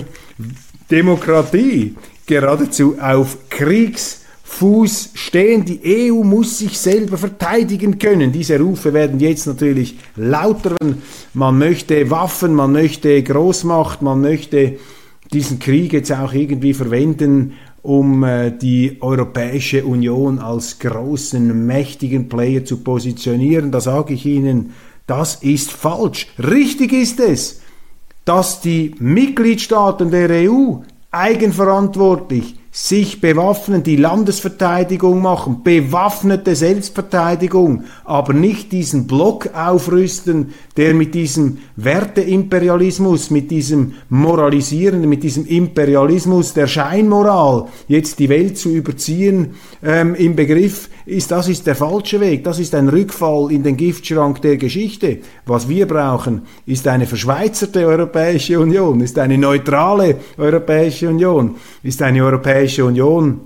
Demokratie 0.90 1.94
geradezu 2.26 2.96
auf 3.00 3.36
Kriegsfuß 3.50 5.10
stehen. 5.14 5.64
Die 5.64 5.80
EU 5.84 6.22
muss 6.22 6.58
sich 6.58 6.78
selber 6.78 7.18
verteidigen 7.18 7.98
können. 7.98 8.32
Diese 8.32 8.58
Rufe 8.58 8.92
werden 8.92 9.20
jetzt 9.20 9.46
natürlich 9.46 9.96
lauter. 10.16 10.76
Man 11.34 11.58
möchte 11.58 12.10
Waffen, 12.10 12.54
man 12.54 12.72
möchte 12.72 13.22
Großmacht, 13.22 14.02
man 14.02 14.20
möchte 14.20 14.78
diesen 15.32 15.58
Krieg 15.58 15.92
jetzt 15.92 16.12
auch 16.12 16.32
irgendwie 16.32 16.74
verwenden, 16.74 17.54
um 17.82 18.22
äh, 18.22 18.52
die 18.52 18.98
Europäische 19.00 19.84
Union 19.84 20.38
als 20.38 20.78
großen, 20.78 21.66
mächtigen 21.66 22.28
Player 22.28 22.64
zu 22.64 22.78
positionieren. 22.78 23.72
Da 23.72 23.80
sage 23.80 24.14
ich 24.14 24.24
Ihnen, 24.24 24.72
das 25.06 25.36
ist 25.36 25.72
falsch. 25.72 26.28
Richtig 26.38 26.92
ist 26.92 27.18
es, 27.18 27.60
dass 28.24 28.60
die 28.60 28.94
Mitgliedstaaten 28.98 30.10
der 30.10 30.48
EU 30.48 30.76
eigenverantwortlich 31.12 32.56
sich 32.74 33.20
bewaffnen, 33.20 33.82
die 33.82 33.96
Landesverteidigung 33.96 35.20
machen, 35.20 35.62
bewaffnete 35.62 36.56
Selbstverteidigung, 36.56 37.84
aber 38.02 38.32
nicht 38.32 38.72
diesen 38.72 39.06
Block 39.06 39.50
aufrüsten, 39.54 40.54
der 40.78 40.94
mit 40.94 41.14
diesem 41.14 41.58
Werteimperialismus, 41.76 43.28
mit 43.28 43.50
diesem 43.50 43.92
Moralisierenden, 44.08 45.06
mit 45.06 45.22
diesem 45.22 45.44
Imperialismus 45.44 46.54
der 46.54 46.66
Scheinmoral 46.66 47.66
jetzt 47.88 48.18
die 48.18 48.30
Welt 48.30 48.56
zu 48.56 48.70
überziehen 48.70 49.56
ähm, 49.82 50.14
im 50.14 50.34
Begriff 50.34 50.88
ist, 51.06 51.30
das 51.30 51.48
ist 51.48 51.66
der 51.66 51.74
falsche 51.74 52.20
Weg, 52.20 52.44
das 52.44 52.58
ist 52.58 52.74
ein 52.74 52.88
Rückfall 52.88 53.50
in 53.50 53.62
den 53.62 53.76
Giftschrank 53.76 54.40
der 54.42 54.56
Geschichte. 54.56 55.18
Was 55.46 55.68
wir 55.68 55.86
brauchen, 55.86 56.42
ist 56.66 56.86
eine 56.86 57.06
verschweizerte 57.06 57.86
Europäische 57.86 58.58
Union, 58.60 59.00
ist 59.00 59.18
eine 59.18 59.38
neutrale 59.38 60.16
Europäische 60.38 61.08
Union, 61.08 61.56
ist 61.82 62.02
eine 62.02 62.24
Europäische 62.24 62.84
Union 62.84 63.40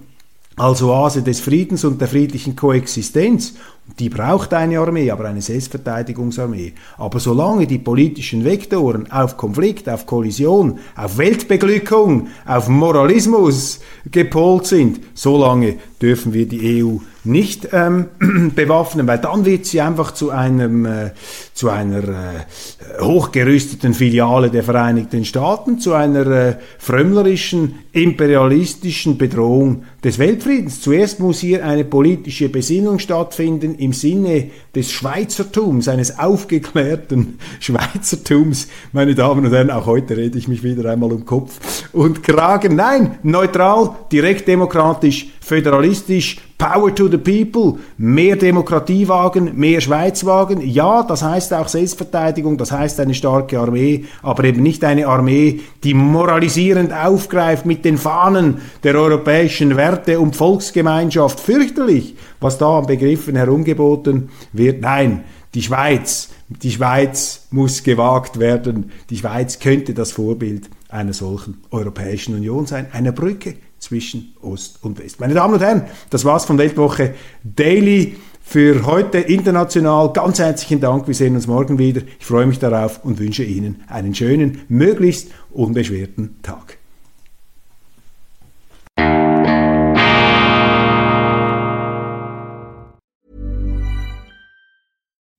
als 0.56 0.82
Oase 0.82 1.22
des 1.22 1.40
Friedens 1.40 1.84
und 1.84 2.00
der 2.00 2.08
friedlichen 2.08 2.56
Koexistenz 2.56 3.54
die 3.98 4.08
braucht 4.08 4.52
eine 4.52 4.78
Armee, 4.78 5.10
aber 5.10 5.26
eine 5.26 5.40
Selbstverteidigungsarmee. 5.40 6.72
Aber 6.98 7.20
solange 7.20 7.66
die 7.66 7.78
politischen 7.78 8.44
Vektoren 8.44 9.10
auf 9.10 9.36
Konflikt, 9.36 9.88
auf 9.88 10.06
Kollision, 10.06 10.80
auf 10.96 11.18
Weltbeglückung, 11.18 12.28
auf 12.44 12.68
Moralismus 12.68 13.80
gepolt 14.10 14.66
sind, 14.66 15.00
solange 15.14 15.76
dürfen 16.00 16.34
wir 16.34 16.46
die 16.46 16.82
EU 16.84 16.98
nicht 17.24 17.68
ähm, 17.72 18.06
bewaffnen, 18.54 19.06
weil 19.06 19.18
dann 19.18 19.44
wird 19.44 19.66
sie 19.66 19.80
einfach 19.80 20.12
zu 20.12 20.30
einem 20.30 20.86
äh, 20.86 21.10
zu 21.54 21.70
einer 21.70 22.04
äh, 22.04 23.02
hochgerüsteten 23.02 23.94
Filiale 23.94 24.50
der 24.50 24.62
Vereinigten 24.62 25.24
Staaten, 25.24 25.78
zu 25.78 25.94
einer 25.94 26.26
äh, 26.26 26.56
frömmlerischen 26.78 27.76
imperialistischen 27.92 29.18
Bedrohung 29.18 29.84
des 30.04 30.18
Weltfriedens. 30.18 30.82
Zuerst 30.82 31.18
muss 31.18 31.40
hier 31.40 31.64
eine 31.64 31.84
politische 31.84 32.48
Besinnung 32.48 32.98
stattfinden 32.98 33.75
im 33.78 33.92
Sinne 33.92 34.50
des 34.74 34.92
Schweizertums, 34.92 35.88
eines 35.88 36.18
aufgeklärten 36.18 37.38
Schweizertums. 37.60 38.68
Meine 38.92 39.14
Damen 39.14 39.46
und 39.46 39.52
Herren, 39.52 39.70
auch 39.70 39.86
heute 39.86 40.16
rede 40.16 40.38
ich 40.38 40.48
mich 40.48 40.62
wieder 40.62 40.90
einmal 40.90 41.12
um 41.12 41.24
Kopf 41.24 41.88
und 41.92 42.22
Kragen. 42.22 42.76
Nein, 42.76 43.18
neutral, 43.22 43.96
direkt 44.10 44.48
demokratisch, 44.48 45.28
föderalistisch, 45.40 46.38
Power 46.58 46.94
to 46.94 47.08
the 47.08 47.18
people, 47.18 47.78
mehr 47.98 48.36
Demokratie 48.36 49.06
wagen, 49.08 49.52
mehr 49.56 49.80
Schweiz 49.82 50.24
wagen. 50.24 50.62
Ja, 50.62 51.02
das 51.02 51.22
heißt 51.22 51.52
auch 51.52 51.68
Selbstverteidigung, 51.68 52.56
das 52.56 52.72
heißt 52.72 52.98
eine 53.00 53.12
starke 53.12 53.58
Armee, 53.58 54.06
aber 54.22 54.44
eben 54.44 54.62
nicht 54.62 54.82
eine 54.82 55.06
Armee, 55.06 55.60
die 55.84 55.92
moralisierend 55.92 56.94
aufgreift 56.94 57.66
mit 57.66 57.84
den 57.84 57.98
Fahnen 57.98 58.62
der 58.84 58.94
europäischen 58.94 59.76
Werte 59.76 60.18
und 60.18 60.34
Volksgemeinschaft. 60.34 61.40
Fürchterlich, 61.40 62.16
was 62.40 62.56
da 62.56 62.78
an 62.78 62.86
Begriffen 62.86 63.36
herumgeboten 63.36 64.30
wird. 64.52 64.80
Nein, 64.80 65.24
die 65.52 65.62
Schweiz, 65.62 66.30
die 66.48 66.70
Schweiz 66.70 67.48
muss 67.50 67.82
gewagt 67.82 68.38
werden. 68.38 68.92
Die 69.10 69.18
Schweiz 69.18 69.58
könnte 69.58 69.92
das 69.92 70.12
Vorbild 70.12 70.70
einer 70.88 71.12
solchen 71.12 71.62
Europäischen 71.70 72.34
Union 72.34 72.64
sein, 72.64 72.86
einer 72.92 73.12
Brücke 73.12 73.56
zwischen 73.86 74.34
Ost 74.42 74.78
und 74.82 74.98
West. 74.98 75.20
Meine 75.20 75.34
Damen 75.34 75.54
und 75.54 75.60
Herren, 75.60 75.82
das 76.10 76.24
war's 76.24 76.44
von 76.44 76.58
Weltwoche 76.58 77.14
Daily 77.44 78.16
für 78.42 78.84
heute 78.84 79.18
international. 79.18 80.12
Ganz 80.12 80.40
herzlichen 80.40 80.80
Dank. 80.80 81.06
Wir 81.06 81.14
sehen 81.14 81.36
uns 81.36 81.46
morgen 81.46 81.78
wieder. 81.78 82.02
Ich 82.18 82.26
freue 82.26 82.46
mich 82.46 82.58
darauf 82.58 83.04
und 83.04 83.18
wünsche 83.18 83.44
Ihnen 83.44 83.82
einen 83.88 84.14
schönen, 84.14 84.62
möglichst 84.68 85.30
unbeschwerten 85.50 86.36
Tag. 86.42 86.78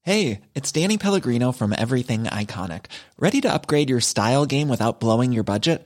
Hey, 0.03 0.39
it's 0.53 0.71
Danny 0.71 0.97
Pellegrino 0.97 1.51
from 1.51 1.73
Everything 1.73 2.23
Iconic. 2.27 2.85
Ready 3.19 3.41
to 3.41 3.53
upgrade 3.53 3.89
your 3.89 3.99
style 3.99 4.45
game 4.45 4.69
without 4.69 5.01
blowing 5.01 5.33
your 5.33 5.43
budget? 5.43 5.85